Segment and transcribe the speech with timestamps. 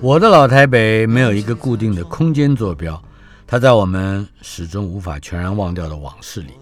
[0.00, 3.02] 我的老台北没有一个固定的空间坐标，
[3.46, 6.52] 它在我们始终无法全然忘掉的往事里。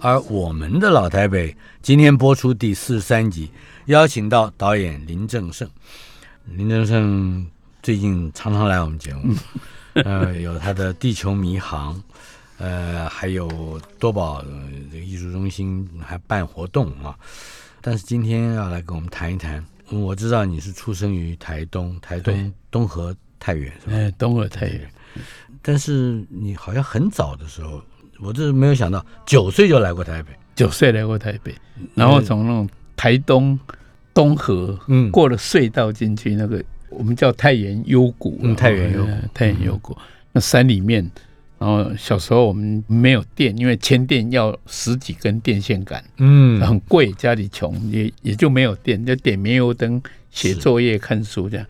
[0.00, 3.50] 而我们的老台北今天播出第四十三集，
[3.86, 5.68] 邀请到导演林正盛。
[6.46, 7.46] 林正盛
[7.82, 9.34] 最近常常来我们节目，
[10.04, 11.94] 呃，有他的《地球迷航》，
[12.58, 14.42] 呃，还有多宝
[14.90, 17.16] 这个艺术中心还办活动啊。
[17.80, 19.64] 但是今天要来跟我们谈一谈。
[20.00, 23.92] 我知道你是出生于台东，台东东河太原是吧？
[23.94, 24.90] 哎，东河太原。
[25.60, 27.82] 但是你好像很早的时候，
[28.20, 31.54] 我这没有想到，九岁就来过台北，九岁来过台北，
[31.94, 33.58] 然后从那种台东
[34.14, 39.96] 东河，嗯，过了隧道进去，那个我们叫太原幽谷，嗯，太原幽谷，太原幽谷，
[40.32, 41.08] 那山里面。
[41.62, 51.64] 然后小时候我们没有电，因为牵电要十几根电线杆，嗯，很贵，家里穷，也也就没有电，就点煤油灯写作业、看书这样。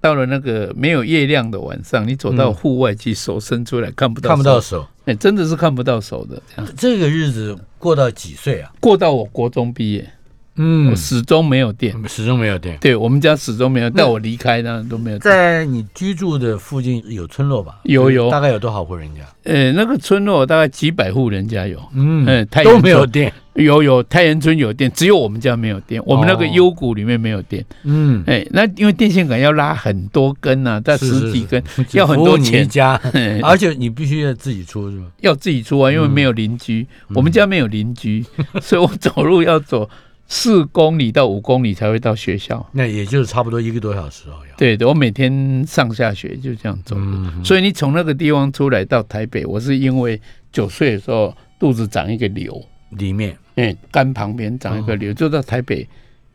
[0.00, 6.40] 到了那个没有月亮的晚上，你走到户外去，手伸出来看不到，看不到手，哎，真的是看不到手的。
[6.54, 8.72] 这样，这个日子过到几岁啊？
[8.78, 10.08] 过到我国中毕业。
[10.56, 12.76] 嗯，始终没有电，始终没有电。
[12.80, 15.18] 对我们家始终没有，但我离开呢都没有。
[15.18, 17.80] 在你居住的附近有村落吧？
[17.84, 19.20] 有有，大概有多少户人家？
[19.44, 21.78] 呃，那个村落大概几百户人家有。
[21.94, 23.32] 嗯嗯，都没有电。
[23.54, 26.02] 有有，太原村有电，只有我们家没有电。
[26.06, 27.62] 我们那个幽谷里面没有电。
[27.82, 31.62] 嗯，哎，那因为电线杆要拉很多根呐，在十几根，
[31.92, 32.66] 要很多钱。
[32.66, 32.98] 家，
[33.44, 35.06] 而且你必须要自己出是吗？
[35.20, 36.86] 要自己出啊，因为没有邻居。
[37.14, 38.24] 我们家没有邻居，
[38.62, 39.88] 所以我走路要走。
[40.34, 44.40] 四公里到五公里才会到学校，那也就是差不多一个多小时哦。
[44.56, 46.96] 对对，我每天上下学就这样走。
[47.44, 50.18] 所以你从那个地方出来到台北，我是因为
[50.50, 55.86] 九岁的时候肚子长一个瘤，里面，嗯，肝旁边长一个瘤，就到台北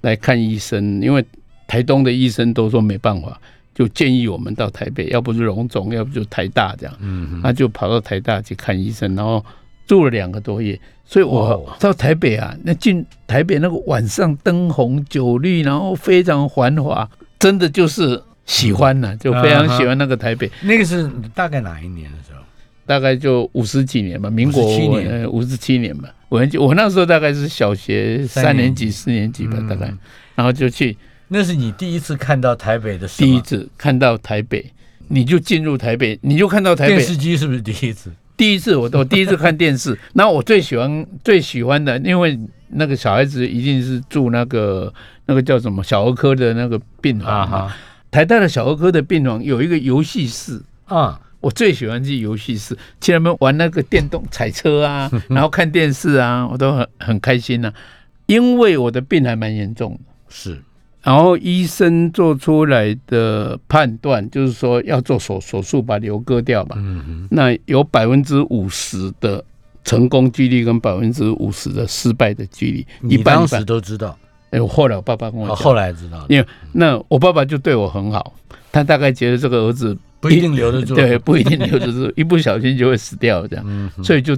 [0.01, 1.01] 来看医生。
[1.01, 1.25] 因为
[1.65, 3.41] 台东的医生都说没办法，
[3.73, 6.95] 就建议我们到台北，要不是荣总，要不就台大这样。
[6.99, 9.43] 嗯，他就跑到台大去看医生，然后
[9.87, 10.79] 住了两个多月。
[11.05, 17.09] 所以我到台北啊，那进台北那个晚上灯红酒绿，然后非常繁华，
[17.39, 20.51] 真的就是喜欢呢，就非常喜欢那个台北。
[20.63, 22.43] 那个是大概哪一年的时候？
[22.85, 26.09] 大概就五十几年吧，民国七年，五十七年吧。
[26.29, 29.93] 我我那时候大概是小学三年级、四年级吧，大概，
[30.35, 30.97] 然后就去。
[31.29, 33.07] 那是你第一次看到台北的？
[33.07, 34.73] 第一次看到台北，
[35.07, 38.11] 你就进入台北，你就看到台北电视机是不是第一次？
[38.37, 42.39] 第一次我我第一次看电视， 那我最喜欢最喜欢的，因为
[42.69, 44.93] 那个小孩子一定是住那个
[45.25, 47.75] 那个叫什么小儿科的那个病房哈。
[48.11, 57.73] 台大的小儿科的病房有一个游戏室啊，我最喜欢去游戏室，去那边玩那个电动踩车啊， 然后看电视啊，我都很很开心呐。
[58.27, 59.99] 因为我的病还蛮严重的，
[60.29, 60.61] 是。
[61.07, 66.75] 然后医生做出来的判断就是说要做手手术把瘤割掉嘛，
[67.31, 69.41] 那有百分之五十的
[69.85, 72.85] 成功几率跟百分之五十的失败的几率。
[72.99, 74.17] 你当时都知道？
[74.49, 78.33] 哎，后来我爸爸跟我讲，后来知道，因为那我爸爸就对我很好，
[78.69, 84.37] 他大概觉得这个儿子不一定留得住，对，不一定留得住， 一不小心就会死掉这样，所以就。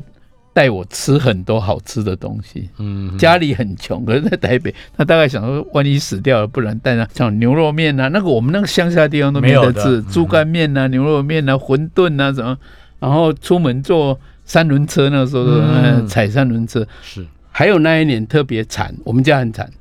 [0.60, 12.58] 带我吃很多好吃的东西，嗯，家里很穷，可是在台北，他大概想说，万一死掉了，不然带上像牛肉面呐，那个我们那个乡下地方都没得吃，猪肝面呐、牛肉面呐、馄饨呐什么，
[13.00, 16.06] 然后出门坐三轮车，那个时候嗯。
[16.06, 16.86] 踩三轮车。
[17.02, 19.72] 是，还有那一年特别惨，我们家很惨，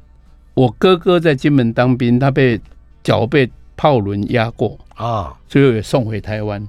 [0.54, 2.60] 我哥哥在金门当兵，他被
[3.02, 6.64] 脚被炮轮压过啊，最后也送回台湾，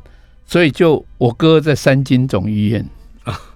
[0.47, 2.83] 所以就我哥在三金总医院。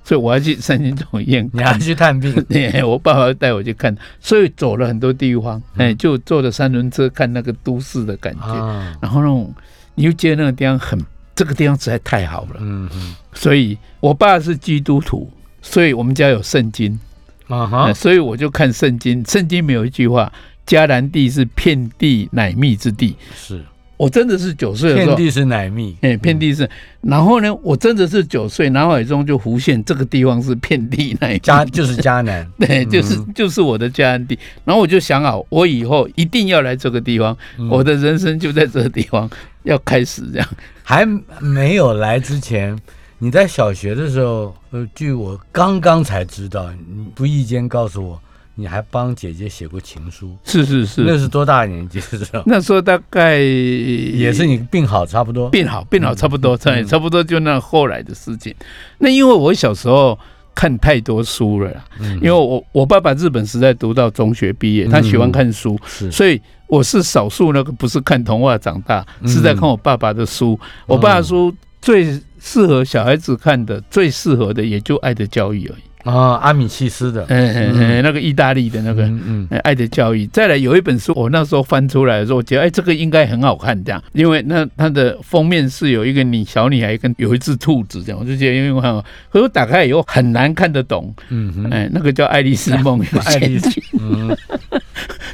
[0.03, 2.33] 所以我要去三星总医院， 你要去探病。
[2.85, 8.53] 我爸爸带我去看，所以走了很多地方，哎，就坐着三轮车看那个都市的感觉。
[9.01, 9.53] 然后那种，
[9.95, 10.99] 你就觉得那个地方很，
[11.35, 12.57] 这个地方实在太好了。
[12.59, 13.15] 嗯嗯。
[13.33, 16.99] 所以我爸是基督徒，所以我们家有圣经
[17.47, 19.23] 啊哈，所以我就看圣经。
[19.25, 20.31] 圣经没有一句话，
[20.67, 23.15] 迦南地是遍地乃蜜之地。
[23.35, 23.63] 是。
[24.03, 26.69] 我真的是九岁的时候，遍地是奶蜜，哎，遍地是。
[27.01, 34.37] 然后呢，我真的是九岁，脑海中就浮现这个地方是遍地奶蜜，家就是迦南， 对，就是就是我的家安地。
[34.65, 37.37] 然后我就想好，我以后一定要来这个地方，
[37.71, 39.29] 我的人生就在这个地方
[39.63, 40.49] 要开始这样。
[40.83, 41.07] 还
[41.39, 42.77] 没有来之前，
[43.19, 48.21] 你在小学的时候，呃，据我刚刚才知道，你不意间告诉我，
[48.55, 50.35] 你还帮姐姐写过情书。
[50.43, 52.43] 是是是，那是多大年纪的时候？
[52.47, 58.53] 那时候大概也是你病好差不多，病好病好差不多，差差不多就那后来的事情。
[58.99, 60.17] 那因为我小时候
[60.55, 61.71] 看太多书了，
[62.15, 65.79] 因为我我爸爸日本时代读到中学毕业，他喜欢看书，
[66.11, 66.41] 所以。
[66.67, 70.59] 我是少数那个不是看童话长大，是在看我爸爸的书。
[70.87, 75.81] 我爸爸书最适合小孩子看的，最适合的也就《爱的教育》而已。
[76.03, 80.27] 啊，阿米西斯的，嗯嗯嗯，那个意大利的那个，嗯嗯，爱的教育。
[80.27, 89.01] 再来有一本书，我那时候翻出来的时候，我觉得哎，这个应该很好看，这样，因为那它的封面是有一个女小女孩跟有一只兔子这样，我就觉得因为很好，
[89.31, 93.59] 可是我打开以后很难看得懂，嗯嗯，哎，那个叫《爱丽丝梦游仙境》，
[94.01, 94.35] 嗯，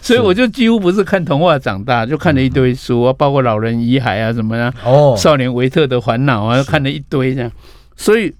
[0.01, 7.51] 所以我就几乎不是看童话长大，就看了一堆书啊，包括《老人遗骸》啊什么的，哦，《少年维特的烦恼》啊，看了一堆这样，
[7.97, 8.31] 所以。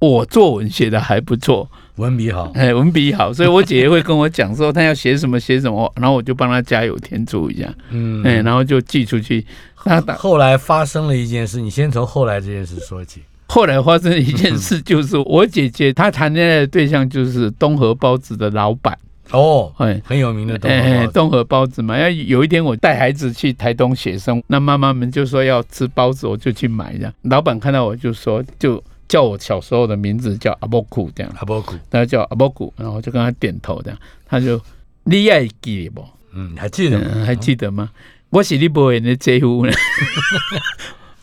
[0.00, 9.44] 我作文写的还不错，文笔好，哎，文笔好，所以我姐姐会跟我讲说，她要写什么写什么， 然后我就帮她加油添醋一下，嗯，哎，然后就寄出去。
[9.84, 13.22] 那后来发生了一件事，你先从后来这件事说起。
[13.48, 18.96] 后来发生一件事，就是我姐姐她谈恋爱的对象就是东河包子的老板
[19.32, 21.98] 哦，哎，很有名的东河东河包子嘛。
[21.98, 27.12] 要有一天我带孩子去台东写生，那妈妈们就说要吃包子，我就去买这样。
[27.22, 28.80] 老板看到我就说就。
[29.08, 34.60] 叫我小时候的名字叫阿波库这样，阿波库，他叫阿波库，然后就跟他点头这样，他就
[35.04, 36.04] 你还记得不？
[36.32, 37.90] 嗯，还记得还记得吗？
[38.30, 39.72] 我是你不缘的姐夫呢，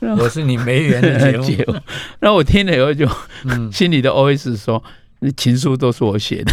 [0.17, 1.75] 我是你没缘的姐夫。
[2.19, 3.07] 然后我听了以后就，
[3.71, 4.83] 心里的 OS 说。
[5.19, 6.51] 那情书都是我写的，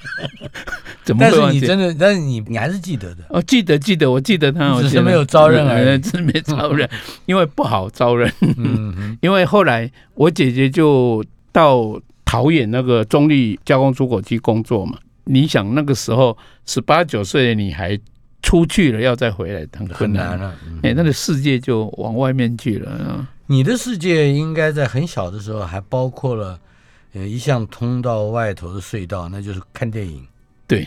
[1.02, 1.20] 怎么？
[1.20, 3.24] 但是你真的，但是你你还是记得的。
[3.30, 6.88] 哦，记得记得，我记得他，只是没有招认而已， 只是没招认，
[7.26, 8.32] 因为不好招认。
[8.56, 14.98] 嗯， 因为后来我姐姐就到桃园那个中立加工出口区工作嘛。
[15.24, 17.98] 你想那个时候十八九岁的女孩
[18.42, 20.54] 出去了，要再回来，很很难了。
[20.82, 23.26] 哎，那个世界就往外面去了。
[23.46, 26.58] 你的世界应该在很小的时候还包括了。
[27.12, 30.24] 呃，一向通到外头的隧道，那就是看电影。
[30.66, 30.86] 对，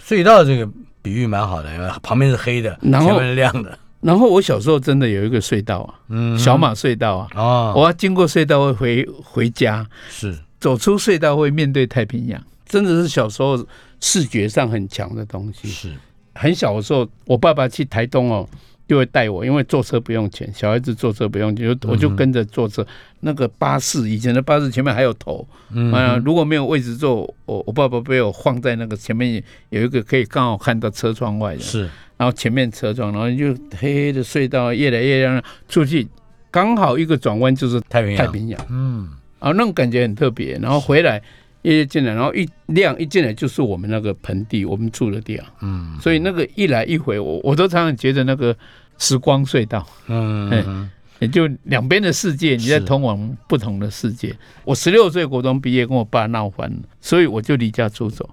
[0.00, 0.70] 隧道这个
[1.00, 3.78] 比喻蛮好的，旁边是黑的，前面是亮的。
[4.00, 13.64] 然后我小时候真的有一个隧道啊，嗯，小马隧道啊，哦，我要经过隧道会回回家，是走出隧道会面对太平洋，真的是小时候
[14.00, 15.68] 视觉上很强的东西。
[15.68, 15.94] 是
[16.34, 18.48] 很小的时候，我爸爸去台东哦。
[18.92, 22.86] 就会带我，因为坐车不用钱，小孩子坐车不用钱，就我就跟着坐车。
[23.20, 25.48] 那个巴士以前的巴士前面还有头，
[25.94, 36.06] 啊，如果没有位置坐，我我爸爸被我放在那个前面有一个可以刚好看到车窗外的，是，然后前面车窗，然后就黑黑的隧道越来越亮，出去
[36.50, 39.08] 刚好一个转弯就是太平洋，太平洋，嗯，
[39.38, 40.58] 啊，那种感觉很特别。
[40.58, 41.22] 然后回来
[41.62, 48.54] 一进来，然后一亮一进来就是我们那个盆地，我们住的地方，嗯，所以那个一来一回，我我都常常觉得那个。
[48.98, 54.36] 时光隧道，嗯，也就两边的世界，你在通往不同的世界。
[54.64, 58.28] 我十六岁国中毕业，跟我爸闹翻了，所以我就离家出走。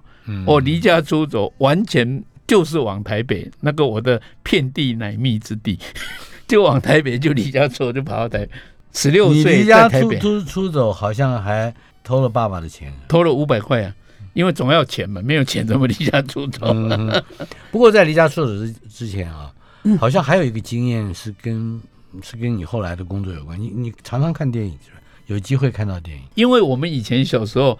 [0.46, 5.78] 我离家出走，完全就是往台北那个我的遍地奶蜜之地，
[6.46, 8.48] 就往台北就离家出走，就跑到台。
[8.92, 11.72] 十六岁离家出出出走，好像还
[12.04, 13.94] 偷了爸爸的钱，偷了五百块啊，
[14.34, 16.74] 因为总要钱嘛，没有钱怎么离家出走？
[17.70, 19.50] 不过在离家出走之之前啊。
[19.98, 21.80] 好像还有一个经验是跟
[22.22, 23.60] 是跟你后来的工作有关。
[23.60, 24.96] 你你常常看电影是吧？
[25.26, 27.78] 有机会看到电影，因为我们以前小时候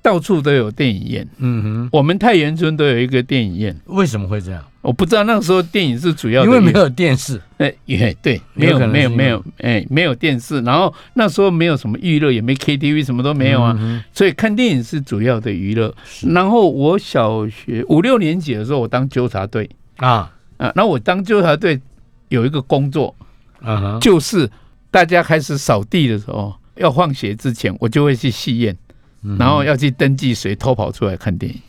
[0.00, 1.28] 到处都有电影院。
[1.38, 3.76] 嗯哼，我们太原村都有一个电影院。
[3.86, 4.64] 为什么会这样？
[4.82, 7.40] 我不知道那个时候电影是主要，因为没有电视。
[7.58, 10.60] 哎，也对，没有没有没有，哎，没有电视。
[10.62, 13.76] 然后那时候没有什么娱乐，也没 KTV，什么都没有啊。
[14.12, 15.92] 所以看电影是主要的娱乐。
[16.32, 20.32] 然后我小学五六年级的时候，我当纠察队啊。
[20.62, 21.80] 啊，那我当纠察队
[22.28, 23.12] 有一个工作，
[23.60, 24.48] 啊，就是
[24.92, 28.76] 大家开始扫地的时候，要放学之前，我就会去戏院，
[29.38, 31.60] 然后要去登记谁偷跑出来看电影。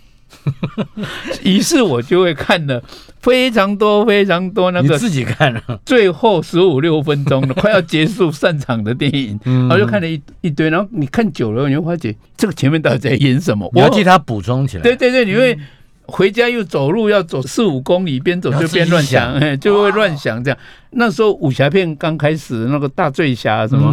[1.43, 2.83] 于是我就会看了
[3.19, 13.69] 非常多非常多那个自己看了最后十五六分钟的快要结束散场的电影，然后就看了一一堆，然后你看久了，你会发觉这个前面到底在演什么？
[13.73, 14.83] 我要替他补充起来。
[14.83, 15.57] 对对对，你会。
[16.05, 20.57] 回家又走路要走四五公里，边走就边乱想，就会乱想这样。
[20.91, 23.91] 那时候武侠片刚开始，那个大醉侠什么、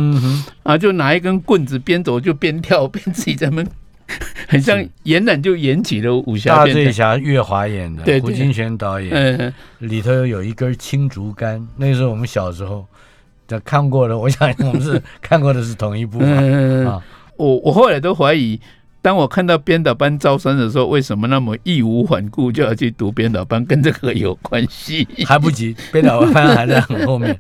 [0.65, 3.65] 啊，就拿一根棍子边走就边跳， 边自己在那，
[4.49, 6.67] 很像演染就演起了武侠大。
[6.67, 12.85] 醉侠岳华演的，胡金铨导演，嗯，里头有一根青竹竿，那时候我们小时候
[13.47, 17.01] 这看过的，我想我们是看过的是同一部啊，
[17.37, 18.61] 我我后来都怀疑，
[19.03, 25.07] 当我看到编导班招生的时候，为什么那么义无反顾就要去读编导班，跟这个有关系？
[25.27, 27.39] 还不急， 编导班还在很后面。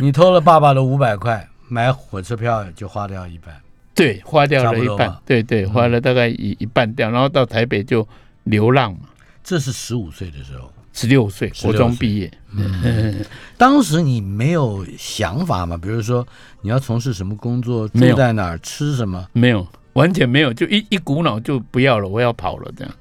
[0.00, 3.54] 你偷了爸爸的五百块，买火车票就花掉一半。
[3.94, 8.06] 对，花掉了一半对对，花了大概一一半掉，然后到台北就
[8.42, 9.00] 流浪嘛，
[9.44, 13.24] 这是十五岁的时候，十六岁16国中毕业，嗯
[13.56, 15.76] 当时你没有想法吗？
[15.76, 16.26] 比如说
[16.62, 19.24] 你要从事什么工作，住在哪儿，吃什么？
[19.32, 22.94] 没有，完全没有，就一一股脑就不要了，我要跑了这样。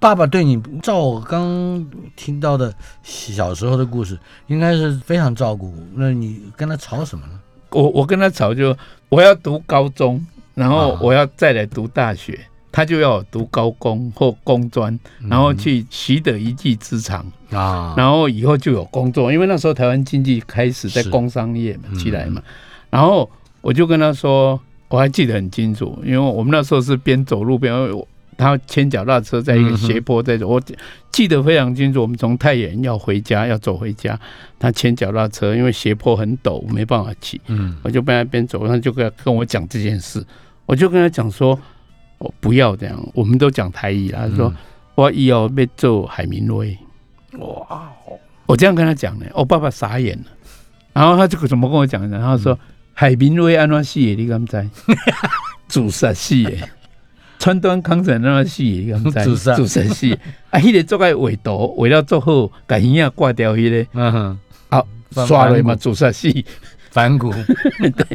[0.00, 5.72] 爸爸对你，照我刚听到的小时候的故事，应该是非常照顾。
[5.94, 7.40] 那你跟他吵什么呢？
[7.70, 8.76] 我我跟他吵就
[9.08, 12.38] 我要读高中，然后啊我要再来读大学，
[12.70, 19.32] 他就要读高工或工专，然后去习得一技之长，啊，然后以后就有工作。
[19.32, 22.42] 因为那时候台湾经济开始在工商业嘛嗯起来嘛，
[22.90, 23.30] 然后
[23.62, 27.72] 我就跟他说，我还记得很清楚，因为我们那时候是边走路边。
[28.36, 30.60] 他牵脚踏车在一个斜坡在走，我
[31.12, 32.02] 记得非常清楚。
[32.02, 34.18] 我们从太原要回家，要走回家，
[34.58, 37.40] 他牵脚踏车，因为斜坡很陡，没办法骑。
[37.46, 40.26] 嗯我就边那边走，他就跟跟我讲这件事，
[40.66, 41.56] 我就跟他讲说，
[42.18, 44.56] 我不要这样，我们都讲台语啦，他说、嗯
[44.96, 46.76] 我以后要做海明威，
[47.38, 47.88] 哇，
[48.46, 50.24] 我这样跟他讲呢，我爸爸傻眼了，
[50.92, 52.18] 然后他就怎么跟我讲呢？
[52.18, 52.58] 他说、
[52.94, 54.68] 海明威安怎死的，你敢知？
[55.68, 56.52] 自杀死的。
[57.38, 58.64] 川端康成安怎死的，
[59.04, 59.30] 你敢知？
[59.30, 60.18] 自杀自杀死的。
[60.50, 64.38] 啊，迄、个做个画图，为了做好，把鱼啊挂掉，迄、个嗯哼，
[64.70, 66.32] 啊反刷了嘛，自杀死。
[66.90, 67.32] 反骨，
[67.82, 68.06] 对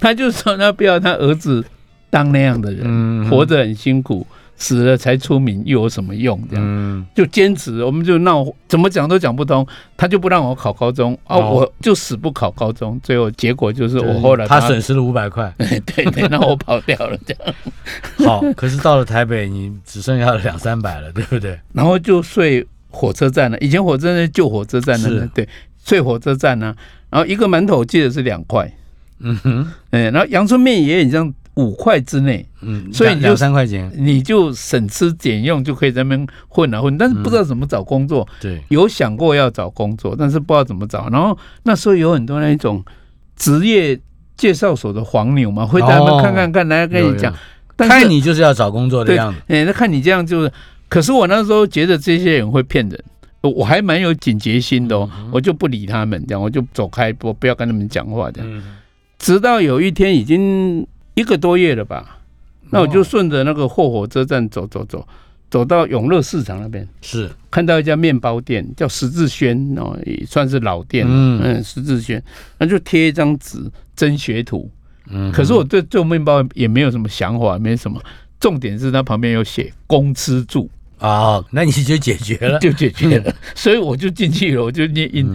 [0.00, 1.62] 他就说他不要他儿子
[2.08, 4.26] 当那样的人，嗯活着很辛苦，
[4.62, 6.40] 死了才出名又有什么用？
[6.48, 7.04] 这样、嗯。
[7.16, 9.66] 就坚持，我们就闹，怎么讲都讲不通，
[9.96, 11.18] 他就不让我考高中。
[11.24, 11.50] 啊，哦。
[11.50, 15.52] 我就死不考高中，最后结果就是我后来他把损失了五百块。
[15.58, 17.54] 对对，那我跑掉了这样，
[18.24, 21.58] 好，可是到了台北，你只剩下两三百了，对不对？
[21.72, 25.18] 然后就睡火车站了，以前火车站是旧火车站是。
[25.18, 25.48] 的，对，
[25.84, 26.72] 睡火车站呢、
[27.10, 28.72] 然后一个馒头我记得是两块，
[29.18, 32.46] 嗯哼，哎，然后阳春面也很像五块之内。
[32.60, 41.08] 嗯，所以两两三块钱，你就省吃俭用就可以在那边混啊混，但是不知道怎么找工作，对，有想过要找工作，但是不知道怎么找。
[41.10, 42.84] 然后那时候有很多那一种
[43.36, 43.98] 职业
[44.36, 47.34] 介绍所的黄牛嘛，会在那边看看看，来跟你讲，
[47.76, 49.40] 看你就是要找工作的对，样子。
[49.48, 50.52] 哎，那看你这样就是，
[50.88, 53.04] 可是我那时候觉得这些人会骗人。
[53.42, 58.48] 我还蛮有警觉心的哦，我就不理他们，这样我就走开，我不要跟他们讲话，这样。
[58.48, 58.62] 嗯，
[59.18, 62.18] 直到有一天，已经一个多月了吧，
[62.70, 65.06] 那我就顺着那个后火车站走走走，
[65.50, 72.22] 走到永乐市场那边，是，看到一家面包店叫十字轩哦，也算是老店了嗯嗯，十字轩，
[72.58, 73.58] 那就贴一张纸
[73.94, 74.70] 真学徒。
[75.10, 78.00] 嗯，可是我对做面包也没有什么想法，没什么。
[78.40, 82.58] 重点是它旁边有写“公吃住啊，那你就解决”，了。
[82.60, 85.28] 就解决了， 所以我就进去了，我就念印。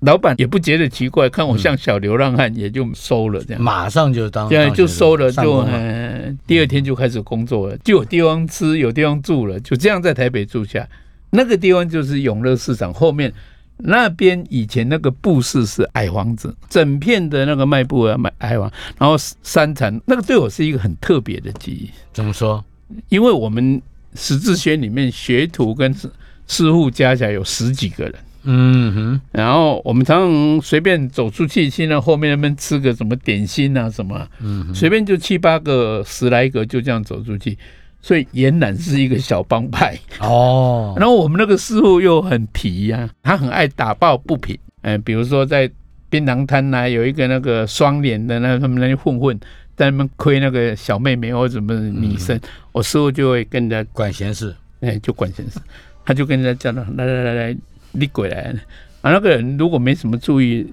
[0.00, 3.62] 嗯老板也不觉得奇怪，看我像小流浪汉，也就收了这样。
[3.62, 10.86] 马上就当，现在就收了，就呃第二天就开始工作了，就有地方吃，有地方住了，就这样在台北住下。
[11.30, 13.32] 那个地方就是永乐市场后面
[13.78, 22.62] 那边，以前那个布市是矮房子，整片的那个卖布啊，卖矮房，然后三层，那个对我是一个很特别的记忆，怎么说？
[23.08, 23.80] 因为我们
[24.14, 26.10] 十字轩里面学徒跟师
[26.46, 28.14] 师傅加起来有十几个人。
[28.46, 37.58] 嗯哼，然后我们常常随便走出去，去那后面那边吃个什么点心啊什么，嗯随便就七八个、十来个就这样走出去，
[38.00, 39.98] 所以俨然是一个小帮派。
[40.20, 44.56] 哦， 然后我们那个师傅又很皮呀、他很爱打抱不平。
[44.82, 45.68] 嗯、比如说在
[46.08, 49.36] 槟榔摊呐、有一个那个双脸的那他们那些混混
[49.74, 55.58] 在那边亏那个小妹妹或者什么女生，我师傅就会跟人家管闲事，哎，就管闲事，
[56.04, 57.56] 他就跟人家讲了，来来来来，
[57.98, 58.54] 你过来。
[59.02, 60.66] 啊，那个人如果没什么注意，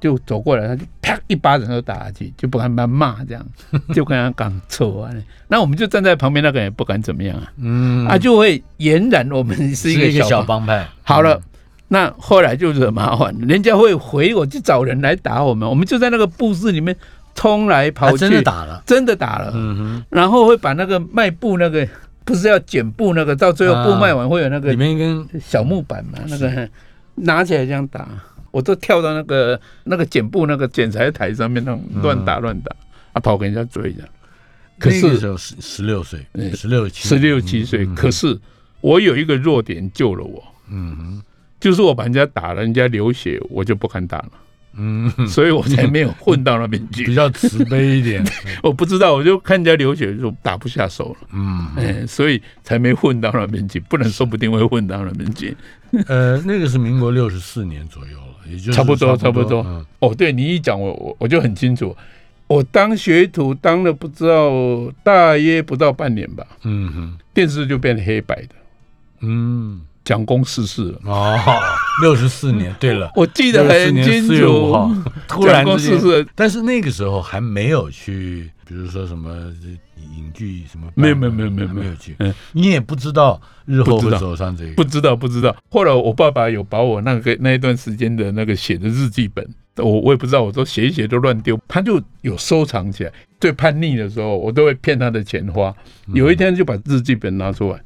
[0.00, 3.46] 就走过来，他就啪一巴掌就打下去，就不敢把他骂，这样
[3.94, 5.12] 就跟他讲错啊。
[5.48, 10.64] 那我们就站在旁边，那个人也不敢怎么样啊，嗯，啊，就会俨然我们是一个小小帮。
[10.64, 10.86] 派。
[11.02, 11.40] 好了，
[11.88, 16.94] 那后来就惹麻烦，人家会回我去找人来打我们，我们就在那个布市里面
[17.34, 18.82] 冲来嗯，跑去，还真的打了。
[18.84, 19.50] 真的打了。
[19.54, 21.88] 嗯哼，然后会把那个卖布那个
[22.28, 26.68] 不是要剪布那个，到最后布卖完会有那个里面一根小木板嘛，那个
[27.14, 28.06] 拿起来这样打，
[28.50, 32.76] 我都跳到那个那个剪布那个剪裁台上面，那种乱打乱打，
[33.14, 34.04] 啊，跑给人家追的。
[34.78, 37.94] 可那个时是候十十六岁，嗯十六七十六七岁，嗯。
[37.94, 38.38] 可是
[38.82, 41.22] 我有一个弱点救了我，嗯哼。
[41.58, 44.30] 就是我把人家打了，人家流血，我就不敢打了，
[44.78, 47.04] 嗯，所以我才没有混到那边去。
[47.06, 47.14] 比去。
[47.14, 48.24] 较慈悲一点，
[48.62, 55.56] 我不知道，我就看人家流血就打不下手了，嗯，哎，所以才没混到那边去，不然说不定会混到那边去。
[56.06, 59.62] 呃，那个是民国六十四年左右了，也就差不多差不差不多。
[59.66, 59.84] 嗯。
[60.00, 61.96] 哦，对你一讲我我我就很清楚，
[62.46, 68.54] 我当学徒当了不知道大约不到半年吧，嗯哼，电视就变黑白的，
[69.22, 70.98] 嗯，蒋公逝世了。
[71.04, 71.38] 哦，
[72.00, 73.10] 六十四年， 对了。
[73.14, 79.30] 我记得很清4月5号楚，， 突然蒋公之间逝世，但是那个时候还没有去，比如说什么
[80.16, 81.94] 影剧什么，没有没有没有没有没有。
[81.96, 82.16] 去。
[82.20, 85.54] 嗯，你也不知道日后会走上这个，不知道不知道。
[85.68, 89.46] 后来我爸爸有把我那个那一段时间的那个写的日记本，
[89.76, 93.12] 我我也不知道，我都写一写都乱丢，他就有收藏起来。
[93.38, 95.74] 最叛逆的时候，我都会骗他的钱花。
[96.06, 96.14] 嗯。
[96.14, 97.78] 有一天就把日记本拿出来，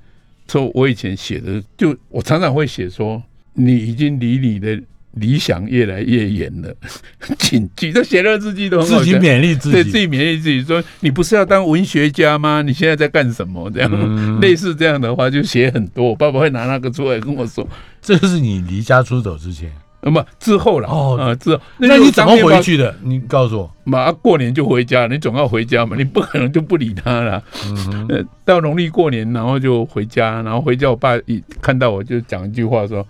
[0.53, 3.23] 说我以前写的，就我常常会写说，
[3.55, 4.79] 你已经离你的
[5.13, 6.75] 理想越来越远了，
[7.41, 7.91] 请记。
[7.91, 12.61] 都写的日记都自己勉励自己对自己，己勉励自己说，你不是要当文学家吗？
[12.61, 13.71] 你现在在干什么？
[13.71, 16.11] 这样、嗯 类似这样的话就写很多。
[16.11, 17.67] 我爸爸会拿那个出来跟我说。
[18.03, 19.73] 这是你离家出走之前，
[20.05, 22.77] 那么之后了哦啊，之后那你怎么回去？
[22.77, 22.95] 的？
[23.03, 27.43] 你告诉我，马上过年就回家，你总要回家嘛， 你不可能就不理他了。
[27.67, 33.07] 嗯，呃，到农历过年，然后就回家，然后回家，我爸一看到我就讲一句话说：“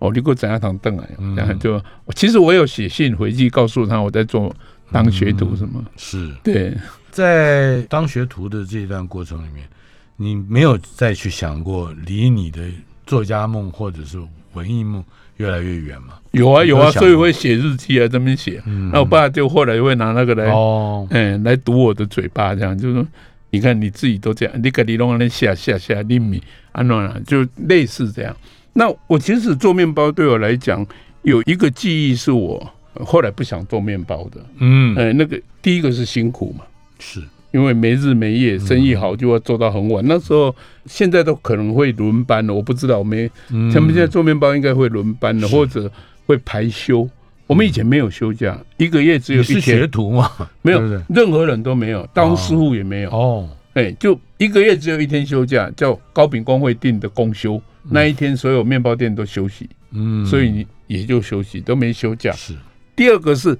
[0.00, 1.78] 哦，你给我整下堂凳来？”嗯然后就
[2.14, 4.50] 其实我有写信回去告诉他我在做
[4.90, 5.84] 当学徒什么。
[5.98, 6.74] 是对，
[7.10, 9.68] 在当学徒的这一段过程里面，
[10.16, 12.62] 你没有再去想过离你的
[13.06, 14.18] 作家梦或者是
[14.54, 15.04] 文艺梦
[15.40, 16.14] 越来越远嘛？
[16.32, 18.62] 有啊有啊，所以会写日记啊，这边写。
[18.66, 18.90] 嗯。
[18.92, 23.06] 那我爸就后来会拿那个来，哦，嗯，来堵我的嘴巴，这样就是说，
[23.50, 28.36] 你看你自己都这样，你给你弄那下下下你米安暖了，就类似这样。
[28.74, 30.86] 那我其实做面包对我来讲
[31.22, 36.64] 有一个记忆是我后来不想做面包的，嗯，呃，那个第一个是辛苦嘛，
[36.98, 40.04] 是，因为没日没夜，生意好就要做到很晚。
[40.06, 40.54] 那时候
[40.86, 45.90] 现在都可能会轮班了，我不知道，我没嗯他们现在做面包应该会轮班的，是或者
[46.26, 47.08] 会排休。
[47.46, 50.30] 我们以前没有休假，一个月只有你是一天学，徒吗？
[50.62, 53.10] 没有任何人都没有，当师傅也没有。
[53.10, 57.60] 哦，哎，就一个月只有一天休假，叫糕饼工会定的公休。
[57.82, 62.30] 那一天所有面包店都休息，嗯，所以你也就休息，都没休假。
[62.32, 62.54] 是，
[62.94, 63.58] 第二个是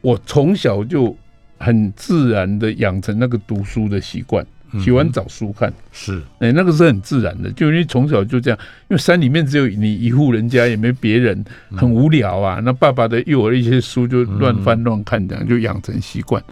[0.00, 1.16] 我从小就
[1.58, 5.72] 很自然的养成那个读书的习惯，嗯喜欢找书看。
[5.92, 12.60] 是，哎、那个是很自然的，就因为从小就这样，因为山里面只有你一户人家，也没别人，很无聊啊。
[12.64, 16.42] 那爸爸的幼儿一些书就乱翻乱看，这样就养成习惯。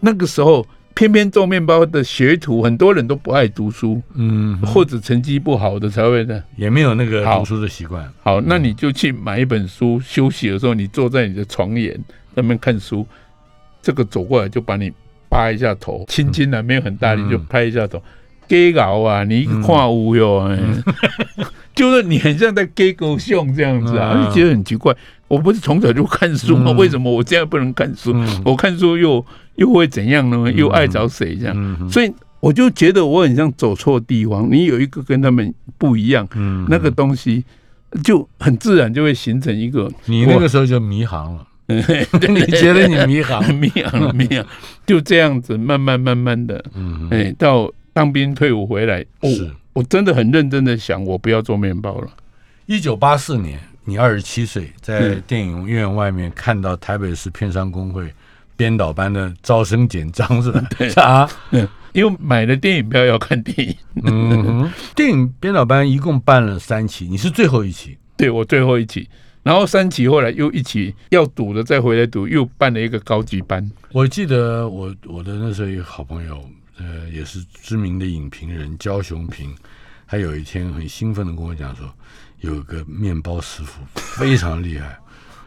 [0.00, 6.40] 那个时候，偏偏做面包的学徒，很多人都不爱读书，嗯，或者成绩不好的才会呢。
[6.56, 8.08] 也没有那个读书的习惯。
[8.22, 11.98] 好，那你就去买一本书，休息的时候你坐在你的床沿
[12.34, 13.04] 那边看书，
[13.84, 14.90] 这个走过来就把你
[15.28, 18.02] 扒一下头，轻轻的没有很大力嗯就拍一下头。
[18.48, 19.24] 给搞啊！
[19.24, 20.58] 你一个看无哟，哎，
[21.74, 24.94] 就是你很像在给狗熊这样子啊，嗯就觉得很奇怪。
[25.28, 26.70] 我不是从小就看书吗？
[26.72, 28.12] 嗯为什么我现在不能看书？
[28.14, 29.24] 嗯我看书又
[29.56, 30.50] 又会怎样呢？
[30.52, 31.54] 又爱找谁这样？
[31.56, 34.46] 嗯所以我就觉得我很像走错地方。
[34.50, 37.42] 你有一个跟他们不一样，嗯那个东西
[38.04, 39.90] 就很自然就会形成一个。
[40.04, 41.76] 你那个时候就迷航了，你
[42.28, 43.42] 你觉得你迷航？
[43.54, 44.44] 迷航了，迷航，
[44.86, 49.50] 就这样子慢慢慢慢的，嗯，哎，到当兵退伍回来，哦，是。
[49.72, 52.08] 我真的很认真的想，我不要做面包了。
[52.66, 58.12] 一九八四年，你二十七岁，在嗯电影院外面看到台北市片商工会
[58.56, 60.62] 编导班的招生简章，是吧？
[60.78, 60.88] 对。
[60.92, 61.28] 啊，
[61.92, 63.74] 因为买了电影票要看电影，
[64.04, 69.08] 嗯哼， 电影编导班一共办了三期，你是最后一期，对我最后一期，
[69.44, 73.70] 然后三期后来又一起要赌的再回来赌，又办了一个高级班。
[73.92, 76.42] 我记得我我的那时候一个好朋友，
[76.78, 79.54] 呃，也是知名的影评人焦雄平，
[80.08, 81.88] 他有一天很兴奋的跟我讲说，
[82.40, 84.98] 有个面包师傅非常厉害，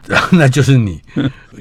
[0.06, 1.00] 然 后那就是你，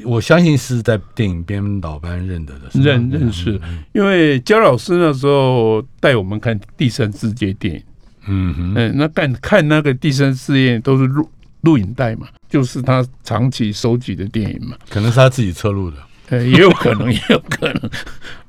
[0.05, 3.59] 我相信是在电影编导班认得的， 认认识。
[3.63, 7.83] 嗯因为焦老师那时候带我们看第三世界电影，
[8.27, 11.27] 嗯哼，嗯，那看看那个第三世界都是录
[11.61, 15.97] 录影带嘛，就是他长期收集的电影嘛，可能是他自己侧录的，
[16.29, 17.89] 呃，也有可能， 也有可能。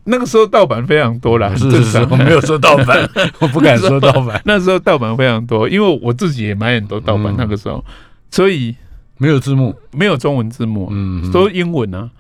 [0.05, 3.09] 那个时候盗版非常多啦，是是是，我没有说盗版，
[3.40, 4.40] 我不敢说盗版。
[4.44, 7.35] 那时候盗版非常多，因为我自己也买很多盗版。
[7.37, 7.85] 那个时候，
[8.31, 8.75] 所以
[9.18, 12.11] 没有字幕，没有中文字幕，嗯，都英文啊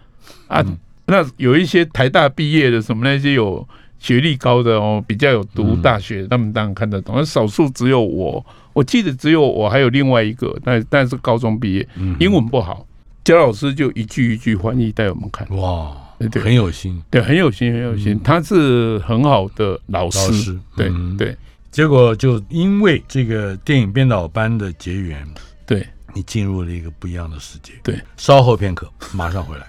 [0.48, 0.62] 啊。
[1.06, 3.66] 那有一些台大毕业的什么那些有
[3.98, 7.16] 学历高的哦，比较有读大学，他们当然看得懂。
[7.16, 12.86] 而少数只有我，我记得只有我还有另外一个，但但是高中毕业，英文不好，
[13.24, 15.48] 焦老师就一句一句翻译带我们看。
[15.56, 15.96] 哇！
[16.32, 18.20] 对，很有心，对，很有心，很有心。
[18.24, 21.36] 他是很好的老师，对对。
[21.70, 25.24] 结果就因为这个电影编导班的结缘，
[25.64, 27.72] 对你进入了一个不一样的世界。
[27.84, 29.66] 对，稍后片刻，马上回来。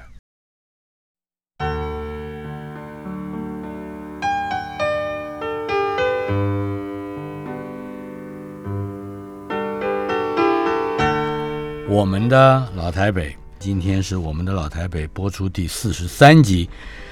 [11.90, 13.36] 我们的老台北。
[13.58, 16.70] 今天是我们的老台北播出第四十三集，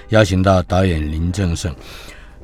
[0.09, 1.75] 邀请到导演林正盛。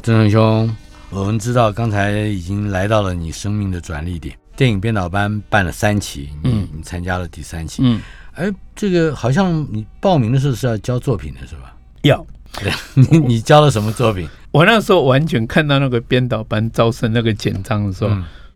[0.02, 0.76] 正盛兄，
[1.12, 8.02] 我们知道刚才已经来到了你生命的转捩点，电影编导班办了三期，嗯，你参加了第三期，嗯，
[8.34, 11.76] 哎，这个好像你报名的时候是要交作品的是吧？
[12.02, 12.26] 要，
[12.96, 14.28] 你你交了什么作品？
[14.50, 18.10] 我那时候完全看到那个编导班招生那个简章的时候。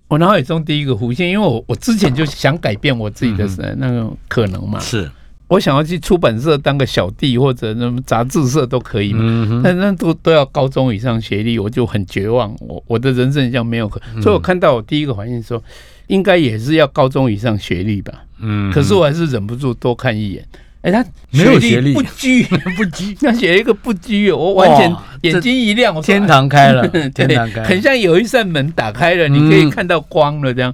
[0.07, 5.09] 我脑海中第一个浮现，因为我我之前就想改变我自己的那种可能嘛，是。
[5.49, 9.61] 我想要去出版社当个小弟，或者什么杂志社都可以嘛。
[9.63, 12.53] 但那都都要高中以上学历，我就很绝望。
[12.59, 15.63] 我我的人生像没有可，所以我看到我第一个反应说，
[16.07, 18.13] 应该也是要高中以上学历吧。
[18.39, 20.45] 嗯，可是我还是忍不住多看一眼。
[20.87, 22.43] 哎，他没有学历，不拘
[22.77, 30.73] 不拘，他写一个不拘，我完全眼睛一亮，天堂开了， 天堂开，很像有一扇门打开了，你可以看到光了这样。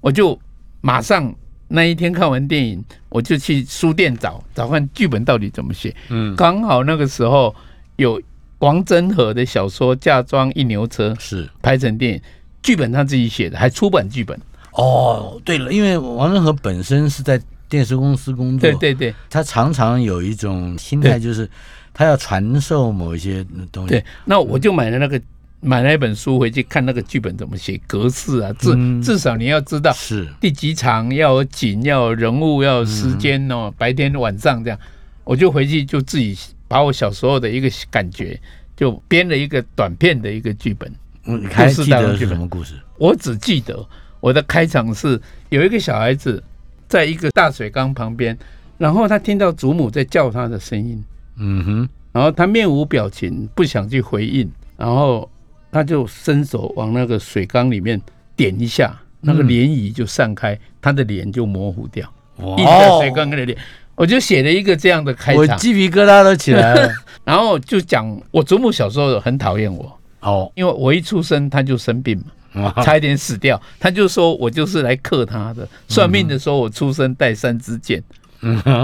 [0.00, 0.38] 我就
[0.82, 1.34] 马上。
[1.68, 5.92] 那一天看完电影，我就去书店找找看剧本到底怎么写。
[6.10, 7.52] 嗯，刚好那个时候
[7.96, 8.22] 有
[8.60, 12.20] 王真和的小说《嫁妆一牛车》是拍成电影，
[12.62, 14.38] 剧本他自己写的，还出版剧本。
[14.74, 17.36] 哦，对了，因为王真和本身是在
[17.68, 21.48] 电视公司工作，对对对，他常常有一种心态，就是
[21.92, 23.90] 他要传授某一些东西。
[23.90, 25.20] 对，那我就买了那个。
[25.58, 34.78] 买了一本书回去看那个剧本怎么写格式啊，至至少你要知道是第几场要有景要有人物要有时间哦，白天晚上这样，
[35.24, 38.38] 我就回去就自己把我小时候的一个感觉
[38.76, 40.92] 就编了一个短片的一个剧本。
[41.24, 42.74] 嗯，你还记得是什么故事？
[42.98, 43.84] 我只记得
[44.20, 46.40] 我的开场是有一个小孩子
[46.88, 48.36] 在一个大水缸旁边，
[48.78, 51.02] 然后他听到祖母在叫他的声音，
[51.38, 55.28] 嗯哼，然后他面无表情，不想去回应，然后。
[55.72, 58.00] 他就伸手往那个水缸里面
[58.34, 62.10] 点一下，那个涟漪就散开，他的脸就模糊掉。
[62.36, 62.56] 哇！
[62.98, 63.58] 水缸里的脸，
[63.94, 66.90] 我就写了一个这样的开场，我鸡皮疙瘩都起来了。
[67.24, 72.26] 然后就讲我祖母小时候很讨厌我，哦，因为我一出生他就生病嘛，
[72.82, 75.68] 差一点死掉，他就说我就是来克他的。
[75.88, 78.02] 算命的时候我出生带三支箭，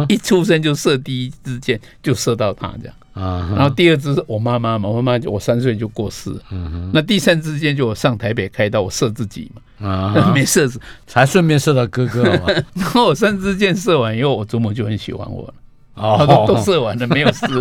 [0.08, 2.94] 一出生就射第一支箭，就射到他这样。
[3.14, 12.46] 啊，然后第二支是我妈妈嘛，我妈妈我三岁就过世，嗯，那第三支箭就我上台北开刀，我射自己嘛，啊， 没射死，才顺便射到哥哥嘛。
[12.74, 15.54] 然后我三支箭射完以后，我祖母就很喜欢我了，
[15.94, 17.46] 哦，都都射完了，没有事。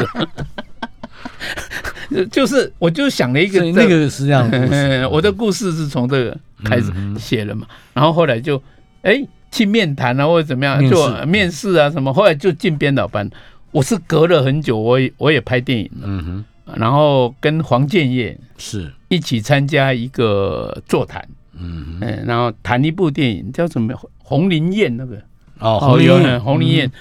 [2.32, 4.50] 就是我就想了一个，那个是这样，
[5.12, 8.62] 我的故事是从这个开始写了嘛，然后后来就
[9.02, 13.30] 哎去面谈啊或者怎么样，就面试啊什么，后来就进编导班。
[13.72, 18.92] 我是隔了很久，我也我也拍电影了，嗯哼，然后跟黄建业是。
[19.08, 21.22] 一起参加一个座谈，
[21.60, 25.22] 嗯嗯，然后谈一部电影叫什么《红林宴》那个。
[25.60, 26.92] 哦，红林宴，红林宴，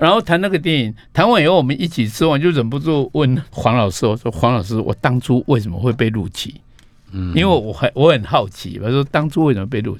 [0.00, 6.54] 然后谈那个电影，谈完以后我们一起吃完，就忍不住问黄老师，我说黄老师，我当初为什么会被录取？
[7.12, 9.98] 嗯，因为我很我很好奇，我说当初为什么被录？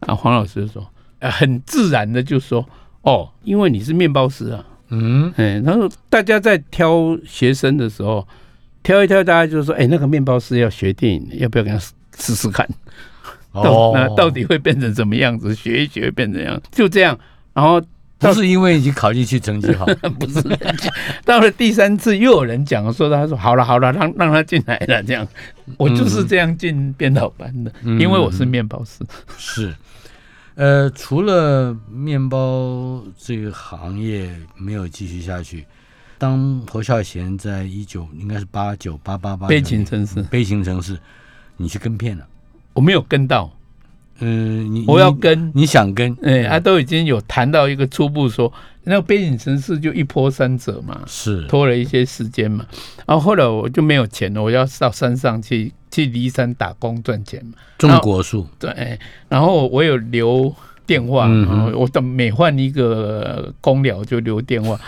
[0.00, 0.86] 啊，黄老师说，
[1.20, 2.64] 很自然的就说，
[3.02, 4.64] 哦，因为你是面包师啊。
[4.90, 8.24] 嗯，哎，然后大家在挑学生的时候，
[8.84, 11.78] 挑一挑，大家就说：“哎，那个面包师要学电影，要不要给他
[12.16, 12.64] 试试看？
[13.50, 15.52] 哦，那到底会变成什么样子？
[15.52, 17.18] 学一学变成样，就这样。
[17.52, 17.82] 然后
[18.20, 19.84] 不是因为已经考进去成绩好，
[20.18, 20.42] 不是。
[21.24, 25.02] 到了第三次，又有人讲说，他说：好了好了，让让他进来了。
[25.02, 25.26] 这样，
[25.76, 29.04] 我就是这样进编导班的，因为我是面包师。
[29.36, 29.74] 是。
[30.54, 35.66] 呃，除了面包这个行业没有继续下去，
[36.16, 40.98] 当侯孝贤在一九应该是八九八八八悲情城市，悲情城市，
[41.58, 42.26] 你去跟片了？
[42.72, 43.50] 我没有跟到，
[44.20, 48.52] 嗯，你我要跟，你想跟，哎，他都已经有谈到一个初步说，
[48.84, 51.42] 那个边境城市就一波三折嘛，是。
[51.48, 52.64] 拖了一些时间嘛。
[53.06, 57.52] 然后后来我就没有钱了，我要到山上去去离山打工赚钱嘛。
[57.78, 58.98] 种果树，对，哎
[59.28, 60.54] 然后我有留
[60.86, 64.80] 电话，嗯我等每换一个公寮就留电话，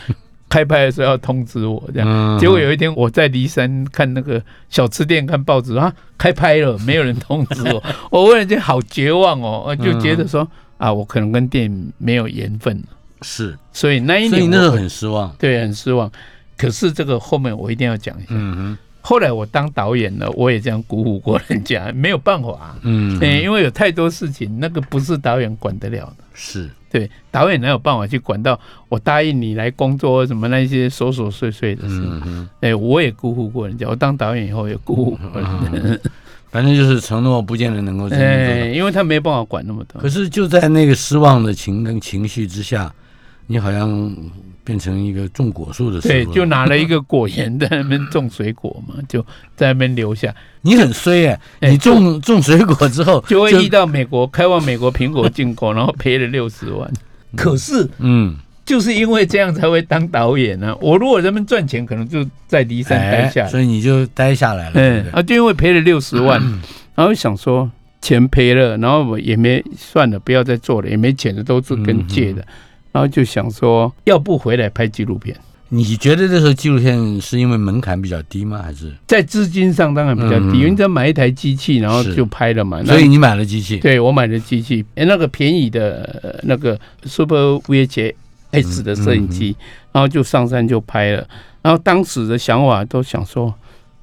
[0.48, 2.08] 开拍的时候要通知我这样。
[2.08, 10.48] 嗯结果有一天我在骊山看那个小吃店看报纸啊，开拍了，没有人通知我， 我忽然间好绝望哦，我就觉得说、嗯
[10.88, 12.82] 啊，我可能跟电影没有缘分，
[13.22, 15.34] 是，所以那一年我所以那时候很失望。
[15.38, 16.11] 对很失望。
[16.56, 18.28] 可是这个后面我一定要讲一下。
[18.30, 26.24] 嗯后来我当导演了，我也这样鼓舞过人家，没有办法、啊，嗯，对，因为有太多事情，那个不是导演管得了的。
[26.40, 32.01] 是，对，导演哪有办法去管到我答应你来工作什么那些琐琐碎碎的事？
[32.01, 36.01] 嗯哼，哎、我也辜负过人家，我当导演以后也辜负过人家，
[36.51, 38.61] 反正就是承诺不见得能够真的做到。
[38.62, 40.09] 哎、因为他没办法管那么多可。
[40.09, 42.94] 是就在那个失望的情跟情绪之下，
[43.48, 44.14] 你好像
[44.62, 49.20] 变成一个种果树的师对，就拿了一个果园在那边种水果嘛， 就
[49.56, 50.32] 在那边留下，
[50.62, 56.88] 你很衰哎、哎你种种水果之后 就会遇到美国开往美国苹果进口， 然后赔了六十万。
[57.37, 63.48] 可是嗯，就是因为这样才会当导演呢、我如果在那边赚钱，可能就在骊山待哎下来。
[63.48, 65.06] 所以你就待下来了，嗯？
[65.12, 66.38] 啊，就因为赔了六十万，
[66.94, 67.70] 然后想说
[68.02, 72.46] 钱赔了，然后我也没算了，不要再做了，也没钱的，都是跟借的，
[72.92, 75.37] 然后就想说，要不回来拍纪录片，
[75.68, 78.62] 你觉得这时候纪录片是因为门槛比较低吗？
[78.62, 82.83] 还是在资金上当然比较低，嗯因为你只要买一台机器，然后就拍了嘛。
[82.85, 83.77] 所以你买了机器？
[83.79, 89.55] 对我买了机器，哎，那个便宜的呃那个 Super VHS 的摄影机，
[89.92, 91.29] 然后就上山就拍了。
[91.61, 93.53] 然后当时的想法都想说，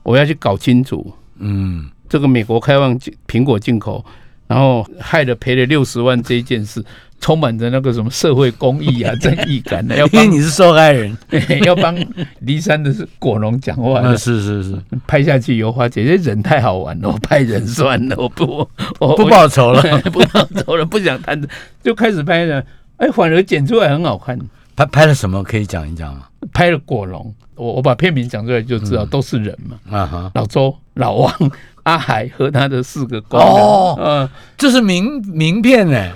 [0.04, 4.06] 我要去搞清楚嗯，这个美国开放进苹果进口，
[4.46, 6.84] 然后害了赔了六十万这一件事，
[7.26, 11.18] 充满着那个什么社会公益啊、正义感的， 要帮因为你是受害人，
[11.66, 11.98] 要帮
[12.46, 19.82] 骊山的果农讲话啊，是是是，拍下去油花姐，姐人太好玩了，我拍人算了，我不我不报仇了。
[20.14, 21.42] 不报仇了，不想谈，
[21.82, 22.64] 就开始拍了。
[22.98, 24.38] 哎，反而剪出来很好看，
[24.76, 25.42] 拍拍了什么？
[25.42, 26.26] 可以讲一讲吗？
[26.54, 27.34] 拍了果农。
[27.56, 29.80] 我我把片名讲出来就知道都是人嘛。
[29.98, 31.34] 啊哈，老周、老王、
[31.86, 36.12] 阿海和他的四个工人，哦嗯，这是名名片哎，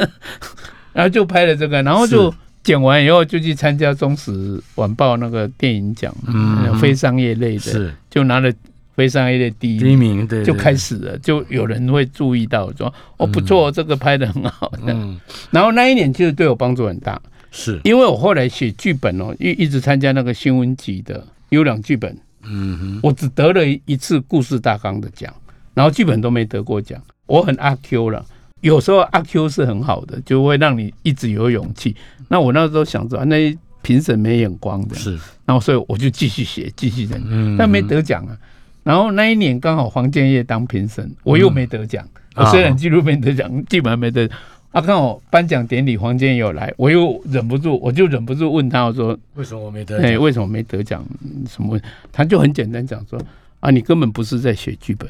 [0.92, 7.94] 然后就拍了这个，然后就剪完以后就去参加《中时晚报》那个电影奖，嗯嗯，非商业类的，是。
[8.10, 8.52] 就拿了
[8.94, 14.70] 非商业类第一第一名，对，就开始了，就有人会注意到说哦不错，这个拍的很好。
[14.86, 15.18] 嗯，
[15.50, 17.18] 然后那一年其实对我帮助很大，
[17.50, 25.32] 是，因为我后来写剧本哦，一一直参加那个新闻集的优良剧本，嗯哼，我只得了一次故事大纲的奖，
[25.74, 28.24] 然后剧本都没得过奖，我很阿 Q 了。
[28.60, 31.96] 有时候阿 Q 是很好的，就会让你一直有勇气。
[32.28, 38.36] 那我那时候想着，啊那评审没眼光的，是，然后所以我就继续写，继续写，嗯，但没得奖啊。
[38.84, 42.04] 然后那一年刚好黄建业当评审，我又没得奖。
[42.34, 44.28] 啊我虽然纪录片得奖，剧本上没得。
[44.72, 50.22] 啊，刚好颁奖典礼黄建业有来，我又忍不住，我就忍不住问他，我说为什么我没得哎、奖？
[50.22, 51.04] 为什么没得奖？
[51.22, 51.78] 嗯什么？
[52.10, 53.20] 他就很简单讲说
[53.60, 55.08] 啊，你根本不是在写剧本，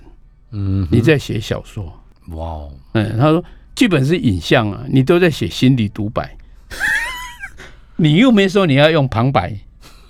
[0.50, 1.84] 嗯，你在写小说。
[2.30, 3.42] 哇哦，嗯，他说
[3.74, 6.36] 剧本是影像啊，你都在写心理独白，
[7.96, 9.56] 你又没说你要用旁白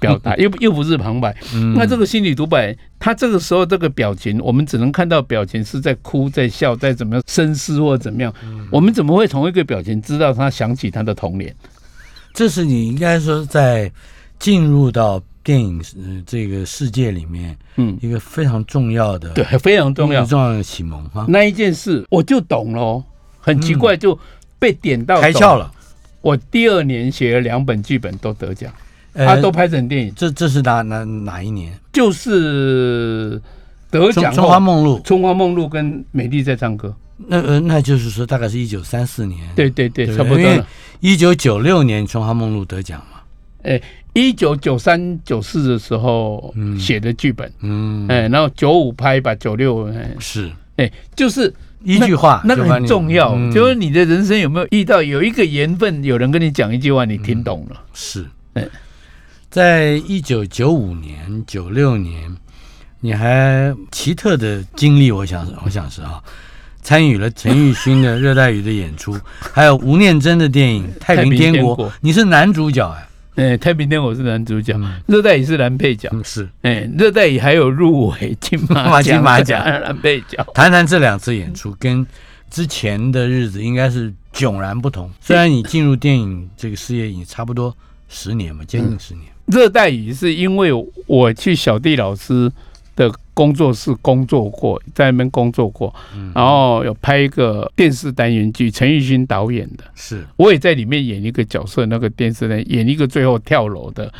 [0.02, 1.34] 表达，又又不是旁白。
[1.54, 8.34] 嗯那这个心理独白，他这个时候这个表情，我们只能看到表情是在哭、在笑、在怎么样深思或怎么样。
[8.70, 11.54] 我们怎么会从一个表情知道他想起他的童年？
[12.34, 13.90] 这是你应该说在
[14.38, 20.24] 进入到电影呃这个世界里面嗯，一个非常重要的对，非常重要。
[20.24, 23.04] 重要的启蒙哈，那一件事我就懂了哦，
[23.38, 24.18] 很奇怪就
[24.58, 25.56] 被点到开窍。
[25.56, 25.70] 了。
[26.22, 28.78] 我第二年写了两本剧本都得奖，呃
[29.14, 31.72] 他都拍成电影，这这是哪哪哪一年？
[31.92, 33.40] 就是
[33.90, 36.88] 得《奖春花梦露《春花梦露》跟《美丽在唱歌》，
[37.28, 40.66] 那呃，那就是说大概是一九三四年，对对对，差不多了。
[41.00, 43.20] 一九九六年《春花梦露》得奖嘛，
[44.14, 46.78] 一九九三九四的时候嗯。
[46.78, 50.14] 写的剧本，嗯，哎，然后九五拍吧，九六，哎。
[50.18, 50.50] 是。
[50.76, 53.50] 哎，就是一句话那个很重要，嗯。
[53.52, 58.26] 就是你的人生有没有遇到有一个缘分，有人跟你讲一句话，你听懂了，是。
[58.54, 58.68] 哎，
[59.52, 62.34] 在一九九五年、九六年，
[63.00, 66.22] 你还奇特的经历，我想我想是啊，
[66.80, 71.92] 参与了陈奕迅的《热带雨》的演出，还有吴念真的电影《太平天国。
[72.00, 72.88] 你是男主角
[73.34, 74.72] 哎，哎，太平天我是男主角。
[74.78, 76.48] 嗯，热带雨是男配角，嗯是。
[76.62, 79.62] 哎，热带雨还有入围金马金马奖。
[79.62, 82.06] 男配角，谈谈这两次演出跟
[82.48, 85.10] 之前的日子应该是迥然不同。
[85.20, 87.76] 虽然你进入电影这个事业已经差不多
[88.08, 89.26] 十年嘛，接近十年。
[89.46, 90.70] 热带雨是因为
[91.06, 92.50] 我去小弟老师
[92.96, 95.94] 的工作室工作过，在那边工作过，
[96.34, 104.12] 然后有拍一个电视单元剧，陈奕迅导演的，是我也在里面演一个角色，那个电视呢演一个最后跳楼的。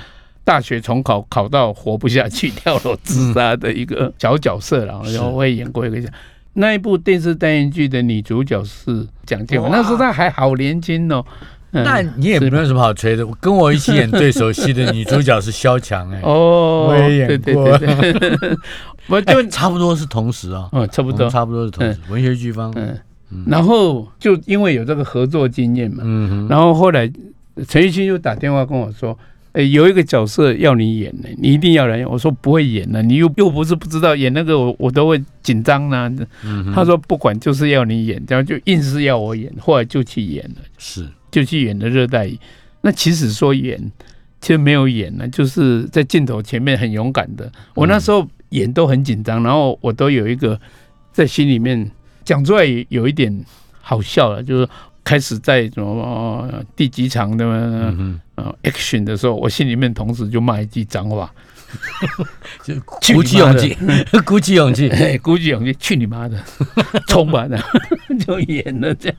[0.45, 6.13] 大学重考考到活不下去跳楼自杀的一个小角色然后我也演过一个
[6.55, 11.25] 那一部电视单元剧的女主角是蒋介文，那时候她还好年轻哦。
[11.73, 16.21] 那你也没有什么好吹的，跟我一起演对手戏的女主角是萧蔷哎。
[16.23, 17.79] 哦，我也演过。
[19.09, 20.69] 我就 差不多是同时啊。
[20.73, 21.99] 嗯，差不多，差不多是同时。
[22.09, 22.73] 文学剧方。
[22.77, 22.97] 嗯。
[23.47, 27.11] 然后就因为有这个合作经验嘛，嗯然后后来
[27.67, 29.19] 陈奕迅又打电话跟我说。
[29.55, 32.09] 哎，有一个角色要你演呢，你一定要来演。
[32.09, 36.11] 我说不会演呢，你又又不是不知道演那个，我我都会紧张呢。
[36.75, 42.39] 他说不管，就是要你演，然后就硬是要我演，后来就去演了，是就去演的热带雨。
[42.83, 43.91] 那其实说演，
[44.41, 47.51] 其实没有演呢，就是在镜头前面很勇敢的。
[47.75, 50.61] 我那时候演都很紧张，然后我都有一个
[51.13, 51.91] 在心里面
[52.23, 53.45] 讲出来，有一点
[53.81, 54.69] 好笑了，就是。
[55.05, 57.45] 开始在什么第几场的
[58.37, 61.29] 呃 action 的时候，我心里面同时就骂一句脏话，
[62.63, 63.77] 就 鼓起勇气，
[64.25, 66.41] 鼓起勇气， 鼓起勇气，去你妈的，
[67.09, 67.61] 冲吧的，
[68.25, 69.19] 就演了这样。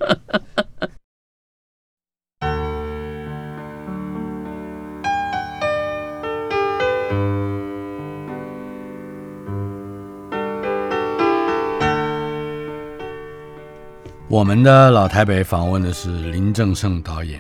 [14.33, 17.39] 我们的老台北访问的是林正盛导演，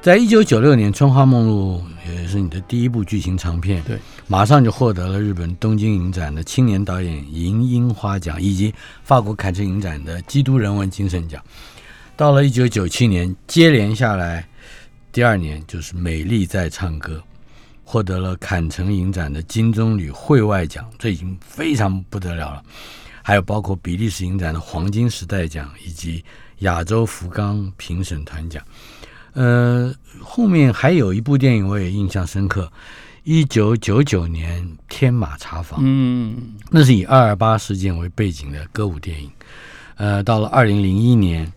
[0.00, 11.42] 在一九九六年《春花梦露》也是你的第一部剧情长片，对，马上就获得了日本东京影展的青年导演银樱花奖，以及法国坎城影展的基督人文精神奖。
[12.16, 14.46] 到了一九九七年，接连下来，
[15.10, 17.14] 第二年就是《美丽在唱歌》，
[17.82, 22.62] 获得了坎城影展的金棕榈会外奖，这已经非常不得了了。
[23.26, 26.24] 还有包括比利时影展的黄金时代奖以及
[26.58, 28.62] 亚洲福冈评审团奖，
[29.32, 32.70] 呃，后面还有一部电影我也印象深刻，
[33.24, 39.28] 一九九九年《天马茶坊》，嗯，那是以二二八事件为背景的歌舞电影，
[39.96, 41.52] 呃，到了二零零一年，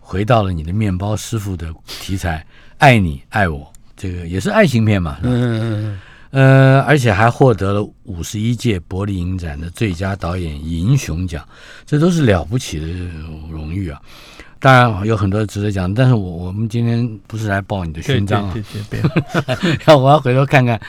[0.00, 2.44] 回到了你的面包师傅的题材，
[2.78, 5.96] 爱你爱我，这个也是爱情片嘛，嗯。
[6.34, 11.46] 呃，而且还获得了五十一届柏林影展的最佳导演银熊奖，
[11.86, 12.88] 这都是了不起的
[13.48, 14.02] 荣誉啊！
[14.58, 20.80] 当然有很多值得讲，但是我我们今天不是来报你的勋章啊，对对对，要 我要回头看看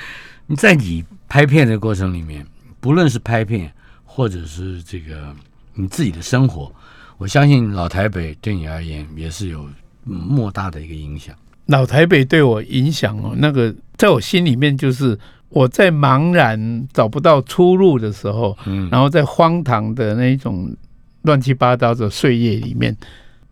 [0.47, 2.43] 你在你拍片的过程里面，
[2.79, 3.71] 不论是拍片
[4.03, 5.31] 或者是这个
[5.75, 6.73] 你自己的生活，
[7.19, 9.69] 我相信老台北对你而言也是有
[10.03, 11.35] 莫大的一个影响。
[11.67, 15.15] 老台北对我影响哦，那个在我心里面就是。
[15.49, 20.75] 我在茫然找不到出路的时候，嗯，然后在荒唐的那种
[21.21, 22.95] 乱七八糟的岁月里面，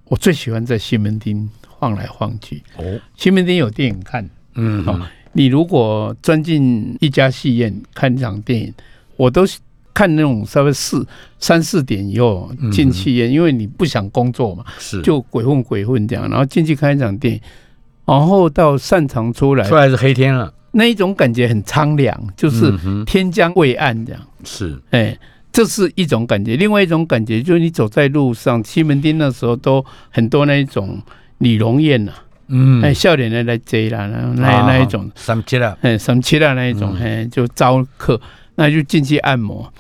[0.05, 2.61] 我最喜欢在西门町晃来晃去。
[2.77, 4.99] 哦，西门町有电影看，嗯，哦，
[5.31, 8.73] 你如果钻进一家戏院看一场电影，
[9.15, 9.43] 我都
[9.93, 11.07] 看那种稍微四
[11.39, 15.01] 三四点以后进戏院，因为你不想工作嘛，是。
[15.03, 17.41] 就鬼混鬼混这样，然后进去看一场电影，
[18.05, 20.53] 然后到散场出来，出来是黑天了。
[20.75, 22.73] 那一种感觉很苍凉，就是
[23.05, 24.21] 天将未暗这样。
[24.43, 25.15] 是，哎，
[25.51, 26.55] 这是一种感觉。
[26.55, 30.99] 另外一种感觉就是你走在路上，西门町那时候都很多那一种
[31.37, 32.11] 李容宴呐，
[32.47, 35.11] 嗯，哎，笑脸的来接啦，那那一种。
[35.13, 38.19] 三七啦，哎，三七啦那一种，哎，就招客，
[38.55, 39.71] 那就进去按摩，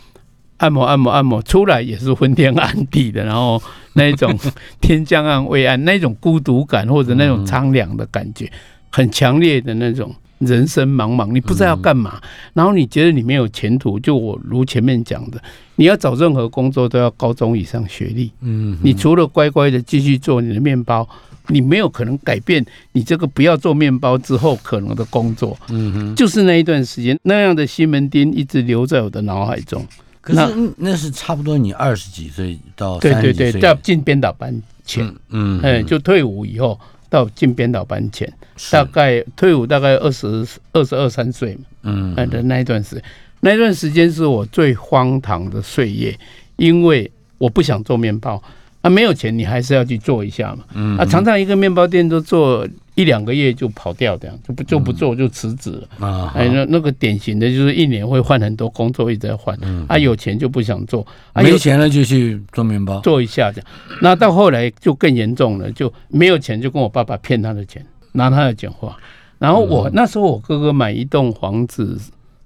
[0.57, 3.59] 按摩，按摩，按摩，出来也是昏天暗地的，然后
[3.93, 4.37] 那一种
[4.79, 8.47] 天将暗未暗，那种孤独感或者那种苍凉的感觉，
[8.91, 10.13] 很强烈的那种。
[10.45, 12.21] 人生茫茫，你不知道要干嘛，
[12.53, 13.99] 然后你觉得你没有前途。
[13.99, 15.41] 就我如前面讲的，
[15.75, 18.31] 你要找任何工作都要高中以上学历。
[18.41, 21.07] 嗯，你除了乖乖的继续做你的面包，
[21.47, 25.57] 你没有可能改变你这个不要做面包之后可能的工作。
[25.69, 29.85] 嗯哼，就是那一段时间，那样的西门町一直留在我的脑海中。
[30.21, 36.79] 可是那是差不多你二十几岁到对对对，到进编导班前，嗯，哎，就退伍以后。
[37.13, 38.27] 到进编导班前，
[38.71, 40.25] 大概退伍大概二十
[40.71, 43.03] 二十二三岁嘛，嗯，的那一段时间，
[43.39, 46.17] 那一段时间是我最荒唐的岁月，
[46.55, 48.41] 因为我不想做面包，
[48.83, 50.65] 啊，没有钱你还是要去做一下嘛。
[50.75, 56.05] 嗯啊，常常一个面包店都做一两个月就跑掉，这样就不就不做就辞职了。
[56.05, 59.57] 啊，哎，那那个典型的就是一年会换很多工作，一直在换。
[59.87, 62.99] 啊，有钱就不想做，啊，有没钱了就去做面包。
[62.99, 63.67] 做一下这样。
[64.01, 68.97] 那到后来就更严重了，就没有钱就跟我爸爸骗他的钱，拿他的讲话。
[69.39, 71.97] 然后我那时候我哥哥买一栋房子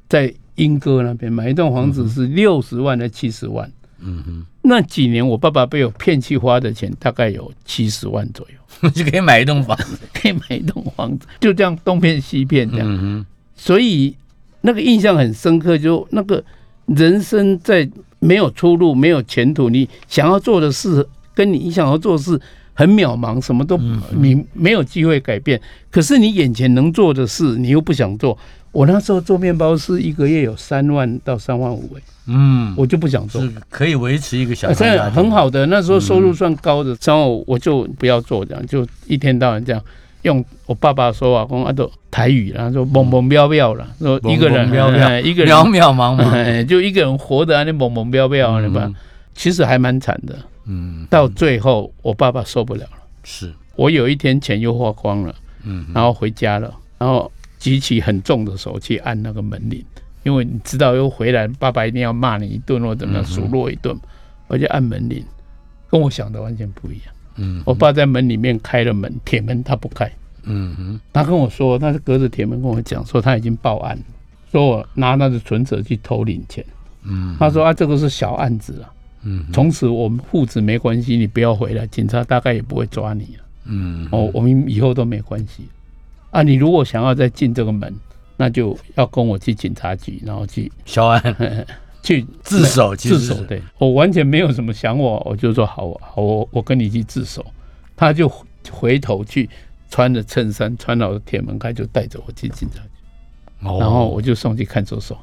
[0.07, 3.67] 在英哥那边买一栋房子是六十万还七十万。
[3.99, 9.97] 嗯哼，那几年我爸爸被我骗去花的钱大概有七十万左右， 就可以买一栋房子。
[10.13, 12.87] 可以买一栋房子，就这样东骗西骗这样。
[12.87, 13.25] 嗯哼，
[13.55, 14.15] 所以
[14.61, 16.43] 那个印象很深刻，就那个
[16.85, 17.89] 人生在
[18.19, 22.39] 没有出路、没有前途，你想要做的事跟你想要做的事
[22.73, 23.77] 很渺茫，什么都
[24.15, 25.59] 你没有机会改变。
[25.89, 28.37] 可是你眼前能做的事，你又不想做。
[28.71, 33.41] 我那时候做面包师，一个月有三万到三万五，哎，嗯，我就不想做。
[33.41, 35.32] 是可以维持一个小啊，真的康家庭很。
[35.32, 39.82] 好的，那时候收入算高的，然后我就不要做这样，就一天到晚这样
[40.23, 46.30] 用我爸爸说话，讲啊都台语然后，说懵懵飘飘了，说一个人懵懵飘飘哎一个人渺渺茫茫。
[46.32, 48.95] 哎就一个人活得那懵懵飘飘，对吧嗯？
[49.34, 50.36] 其实还蛮惨的。
[50.65, 52.89] 嗯，到最后，我爸爸受不了了，
[53.23, 59.82] 是，我有一天钱又花光了，嗯，然后回家了，然后举起很重的手去按那个门铃，
[60.28, 63.97] 因为你知道又回来，爸爸一定要骂你一顿或怎么样数落一顿，
[64.47, 65.23] 我就按门铃，
[65.89, 67.05] 跟我想的完全不一样。
[67.38, 70.11] 嗯我爸在门里面开了门，铁门他不开，
[70.43, 73.97] 嗯哼，他跟我说，他是隔着铁门跟我讲说他已经报案，
[74.51, 76.65] 说我拿他的存折去偷领钱。
[77.03, 78.91] 嗯他说啊，这个是小案子啊，
[79.23, 83.43] 嗯从此我们父子没关系，你不要回来，警察大概也不会抓你了。
[83.63, 85.63] 嗯哦，我们以后都没关系。
[86.32, 87.93] 啊，你如果想要再进这个门，
[88.38, 91.21] 那就要跟我去警察局，然后去小安
[92.03, 92.95] 去自首。
[92.95, 93.61] 自首对。
[93.77, 97.45] 我完全没有什么想我，我就说好好，我我跟你去自首。
[97.95, 98.31] 他就
[98.69, 99.49] 回头去
[99.89, 103.77] 穿着衬衫，穿好铁门开，就带着我去警察局，哦。
[103.79, 105.17] 然后我就送去看守所。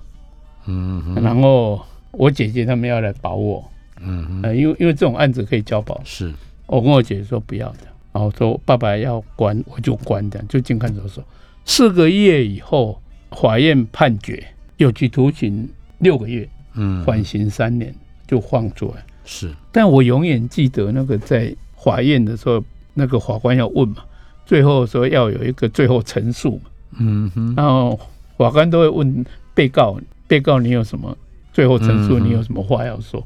[0.67, 1.23] 嗯哼。
[1.23, 3.65] 然后我姐姐他们要来保我，
[4.01, 6.35] 嗯哼，呃，因为因为这种案子可以交保，是，
[6.67, 11.23] 我跟我姐姐说不要的，然后说爸爸要关我就关这样，就进看守所。
[11.65, 13.01] 四个月以后，
[13.35, 14.43] 法院判决
[14.77, 15.69] 有期徒刑
[15.99, 17.95] 六个月，嗯，缓刑三年，
[18.27, 19.05] 就放出来。
[19.25, 22.63] 是，但我永远记得那个在法院的时候，
[22.93, 23.97] 那个法官要问嘛，
[24.45, 27.99] 最后说要有一个最后陈述嘛，嗯哼，然后
[28.37, 29.25] 法官都会问
[29.55, 31.17] 被告，被告你有什么
[31.53, 33.25] 最后陈述，嗯你有什么话要说？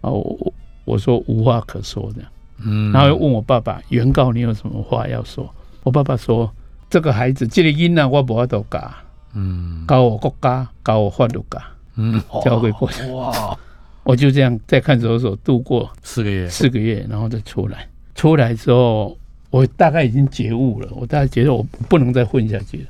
[0.00, 0.52] 然后我
[0.84, 2.30] 我说无话可说这样，
[2.64, 5.52] 嗯，然后又问我爸爸，原告你有什么话要说？
[5.82, 6.50] 我爸爸说
[6.88, 8.90] 这个孩子，这个音呢我无法度教，
[9.34, 11.62] 嗯教我国家，教我法律教，
[11.96, 13.06] 嗯，交给国家。
[13.08, 13.58] 哇，
[14.04, 17.86] 我就这样在看守所度过四个月，四个月，然后再出来。
[18.14, 19.16] 出来之后，
[19.50, 22.84] 我大概已经觉悟了，我大概觉得我不能再混下去了，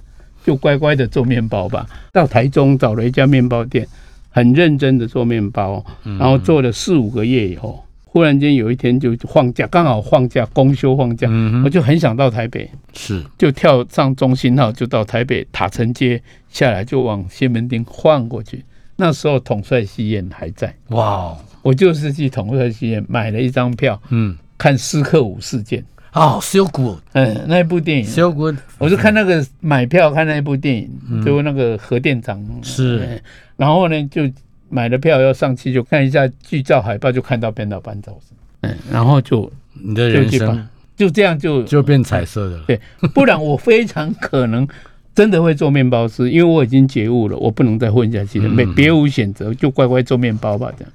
[0.44, 1.86] 就乖乖的做面包吧。
[2.12, 3.88] 到台中找了一家面包店，
[4.30, 7.82] 很认真的做面包，然后做了四五个月以后，
[8.14, 18.64] 忽然间有一天就放假，刚好放假，公休放假，嗯，我就很想到台北，是，就跳上中心号，就到台北塔城街下来，就往西门町晃过去。
[18.94, 25.80] 那时候统帅戏院还在，哇哦，我就是去统帅戏院买了一张票嗯，看《斯克五事件》。
[26.12, 30.88] 哦，so good，so 嗯，那一部电影，so，good，我就看那个买票看那一部电影，
[31.24, 32.40] 就那个核电厂。
[32.62, 33.00] 是。
[33.04, 33.20] 嗯。
[33.56, 34.22] 然后呢就
[34.68, 42.64] 买了票要上去，就看一下剧照海报，就看到编导班造型，嗯，然后就你的人生把就这样就就变彩色的了。
[42.66, 42.80] 对，
[43.12, 44.66] 不然我非常可能
[45.14, 50.92] 真的会做面包师，因为我已经觉悟了，我不能再混下去了，没别无选择，就乖乖做面包吧，这样。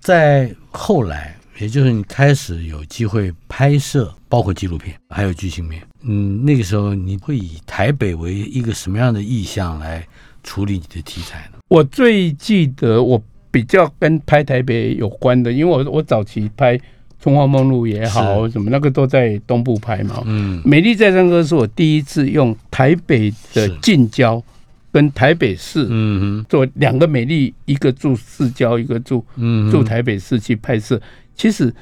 [0.00, 5.82] 在后来，也就是你开始有机会拍摄，包括纪录片，还有剧情片。
[6.02, 10.04] 嗯，那个时候你会以台北为一个什么样的意向来
[10.42, 11.58] 处理你的题材呢？
[11.72, 16.76] 我最记得我比较跟拍台北有关的，因为我我早期拍
[17.18, 20.22] 《中华梦露》也好，什么那个都在东部拍嘛。
[20.26, 24.42] 嗯美丽再生歌是我第一次用台北的近郊
[24.92, 31.00] 跟台北市嗯哼做两个美丽，一个住市郊，一个住嗯，住台北市去拍摄。
[31.34, 31.74] 其实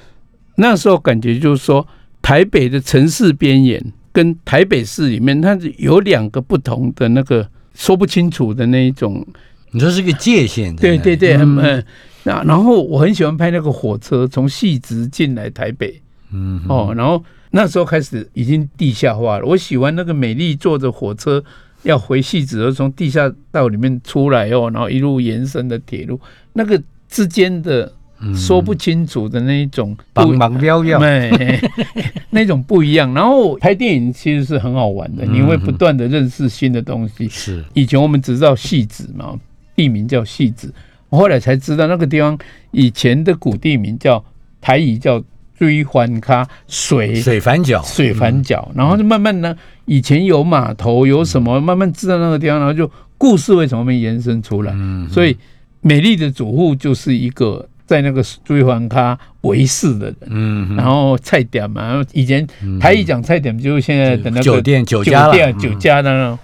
[0.54, 1.84] 那时候感觉就是说，
[2.22, 9.26] 台北的城市边缘跟台北市里面，它是有两个不同的那个说不清楚的那一种。
[9.72, 10.74] 你说是个界限。
[10.76, 11.84] 对对对，嗯嗯嗯。
[12.22, 16.00] 那然后我很喜欢拍那个火车从细直进来台北
[16.32, 19.46] 嗯哦，然后那时候开始已经地下化了。
[19.46, 21.42] 我喜欢那个美丽坐着火车
[21.82, 26.20] 要回戏子，而从地下道里面出来哦，然后一路延伸的铁路，
[26.52, 27.90] 那个之间的
[28.36, 30.98] 说不清楚的那一种茫茫渺渺，
[31.38, 31.58] 对，
[32.28, 33.12] 那种不一样。
[33.14, 37.26] 然后拍电影其实是很好玩的，你会不断的认识新的东西。
[37.30, 39.34] 是以前我们只知道戏子嘛，
[39.80, 40.70] 地名叫戏子，
[41.08, 42.38] 我后来才知道那个地方
[42.70, 44.22] 以前的古地名叫
[44.60, 45.24] 台语叫
[45.58, 49.56] 追欢咖水水反角，水反角，然后就慢慢呢，
[49.86, 54.72] 以前有码头有什么，慢慢知道那个地方，然后就故事为什么没延伸出来？
[54.74, 55.34] 嗯，所以
[55.80, 60.16] 美丽的主妇就是一个在那个追欢咖为事的人。
[60.26, 62.46] 嗯，然后菜点嘛，以前
[62.78, 66.38] 台语讲菜点就是现在的那个酒店酒酒家酒家的那种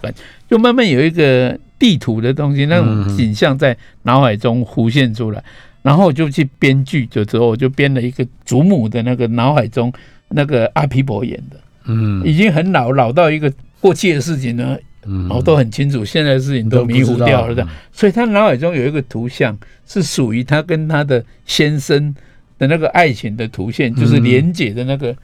[0.48, 5.42] 就慢慢有一个地图的东西，那种景象在脑海中浮现出来，
[5.82, 9.92] 然后我就去编剧，就之后我就编了一个祖母的那个脑海中
[10.28, 12.22] 那个阿皮伯演的，嗯。
[12.24, 15.28] 已经很老，老到一个过去的事情呢，嗯。
[15.28, 22.14] 我都很清楚，现在的事情都迷糊掉了的，所以他脑海中有一个图像是属于他跟他的先生
[22.58, 25.16] 的那个爱情的图像，就是连结的那个。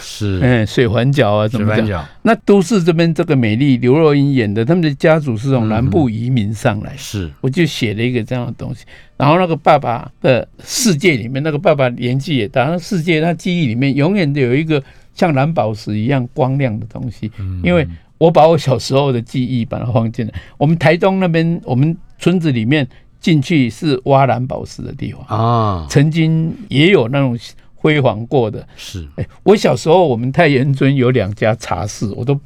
[0.00, 1.76] 是嗯， 水环角啊，怎么讲？
[1.76, 8.84] 水反角那都市这边这个美丽刘若英演的，他们的家族是从南部移民上来，是我就写了一个这样的东西。
[9.16, 14.82] 然后那个爸爸的世界里面，那个爸爸年纪也大，那世界他记忆里面永远都有一个
[15.14, 17.30] 像蓝宝石一样光亮的东西。
[17.38, 17.86] 嗯因为
[18.18, 20.32] 我把我小时候的记忆把它放进来。
[20.58, 22.86] 我们台东那边，我们村子里面
[23.18, 27.38] 进去是挖蓝宝石的地方，啊，曾经也有那种
[27.80, 28.66] 辉煌过的。
[28.76, 29.08] 是。
[29.16, 32.38] 哎，我小时候我们太原村有两家茶室，我都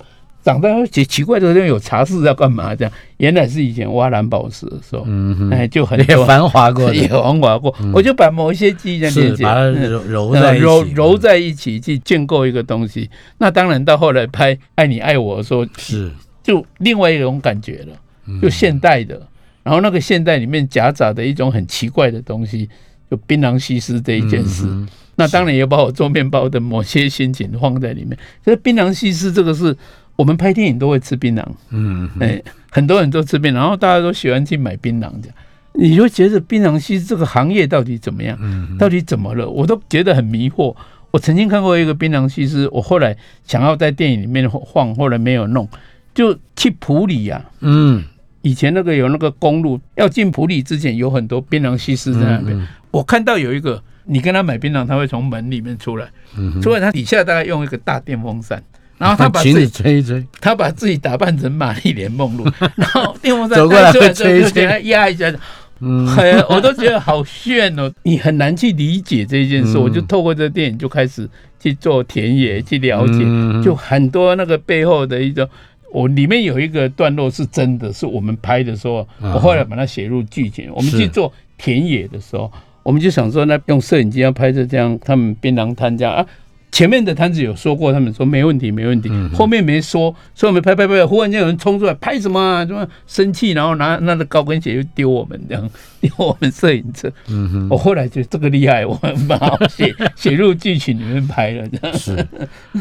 [0.45, 2.75] 长大后奇奇怪的地方有茶室要干嘛？
[2.77, 7.75] 这样原来是以前挖蓝宝石的时候，嗯哼，哎，就很也繁华过 也，繁华过。
[7.93, 9.91] 我就把某一些记忆这样连接，把它嗯。
[9.91, 13.11] 揉揉在一起，揉揉在一起去建构一个东西。
[13.39, 16.13] 那当然到后来拍《爱你爱我》的时候，是。
[16.43, 19.21] 就另外一种感觉了，就现代的。
[19.63, 22.69] 然后那个现代里面夹杂的一种很奇怪的东西，
[23.15, 24.65] 就槟榔西施这一件事。
[24.67, 28.19] 嗯那当然也把我做面包的某些心情放在里面。
[28.45, 29.77] 可是槟榔西施这个是
[30.17, 35.37] 我们拍电影都会吃槟榔，嗯嗯哎、很多人都吃槟榔，然后大家都喜欢去买槟榔这样。
[35.75, 38.37] 你就觉得槟榔西施这个行业到底怎么样？
[38.43, 39.49] 嗯到底怎么了？
[39.49, 40.75] 我都觉得很迷惑。
[41.13, 45.69] 我曾经看过一个槟榔西施，我后来想要在电影里面晃，后来没有弄，
[46.13, 48.03] 就去普里呀、嗯，
[48.43, 52.59] 以前那个有那个公路要进普里之前，有很多槟榔西施在那边。
[52.59, 58.63] 嗯我看到有一个，你跟他买槟榔，他会从门里面出来，嗯出来他底下大概用一个大电风扇，
[58.99, 62.45] 然后他把 自己吹一吹，他把自己打扮成玛丽莲梦露，
[62.77, 65.33] 然后电风扇走过来吹一吹就给他压一下，
[65.81, 69.77] 嗯很我都觉得好炫哦，你很难去理解这件事。
[69.77, 71.29] 嗯我就透过这个电影就开始
[71.59, 75.49] 去做田野，去了解，嗯就很多那个背后的一种。
[75.93, 80.69] 我里面有一个段落是真的，是我们拍的时候，啊我后来把它写入剧情。
[80.75, 82.51] 我们去做田野的时候，
[82.85, 86.25] 我们就想说，那用摄影机要拍摄这样，他们槟榔摊这样啊。
[86.71, 89.09] 前面的摊子有说过，他们说没问题，没问题。
[89.13, 92.67] 嗯后面没说，所以我们拍拍拍，忽然间有人冲出来，拍什么啊？
[92.67, 95.71] 什么生气，然后拿拿着高跟鞋就丢我们，这样
[96.03, 97.09] 丢我们摄影车。
[97.29, 101.97] 嗯哼，我后来觉得这个厉害，我们把它写写入剧情里面拍了， 这样。
[101.97, 102.27] 是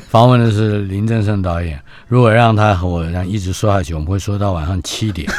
[0.07, 1.79] 访问的是林正盛导演。
[2.07, 5.29] 如果让他和我这样一直说下去，我们会说到晚上七点。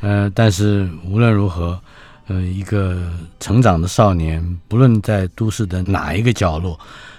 [0.00, 1.78] 呃，但是无论如何，
[2.26, 6.78] 呃，一个成长的少年，不论在都市的哪一个角落，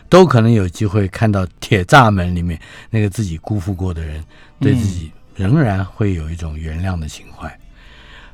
[0.10, 4.24] 都可能有机会看到铁栅门里面那个自己辜负过的人，
[4.60, 7.60] 对自己仍然会有一种原谅的情怀。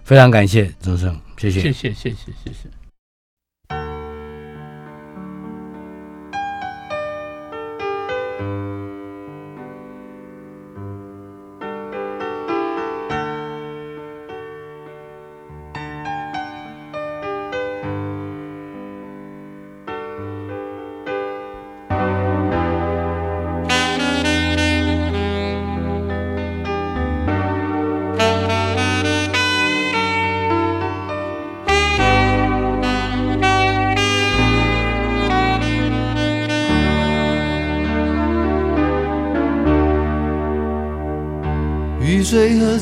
[0.04, 1.62] 非常感谢钟盛，谢谢。
[1.62, 2.81] 谢谢谢谢谢谢。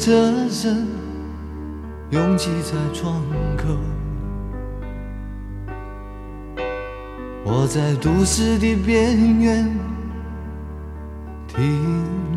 [0.09, 0.87] 的人
[2.09, 3.21] 拥挤在窗
[3.55, 3.67] 口，
[7.45, 9.69] 我在都市的边缘
[11.47, 11.61] 停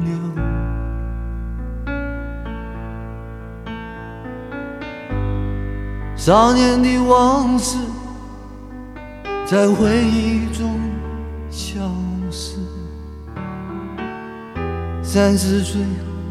[0.04, 0.12] 留。
[6.14, 7.78] 少年的往事
[9.46, 10.78] 在回忆中
[11.50, 11.80] 消
[12.30, 12.58] 失。
[15.02, 15.80] 三十岁，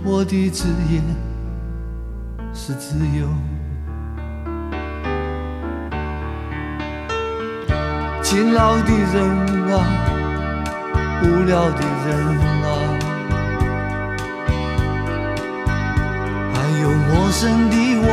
[0.04, 1.02] 我的职业
[2.72, 3.28] 是自由，
[8.24, 9.13] 勤劳的人
[9.74, 9.76] 啊，
[11.22, 12.15] 无聊的人
[12.63, 12.67] 啊，
[16.53, 18.07] 还有陌生的我，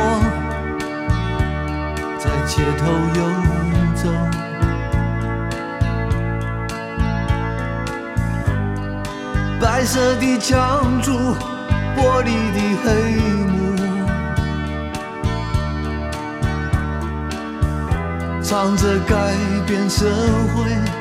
[2.17, 2.81] 在街头
[3.15, 3.19] 游
[3.95, 4.03] 走，
[9.61, 11.13] 白色的墙柱，
[11.95, 12.87] 玻璃的黑
[13.45, 13.48] 幕。
[18.49, 19.35] 唱着改
[19.67, 20.09] 变社
[20.55, 20.98] 会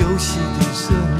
[0.00, 1.13] 游戏的生。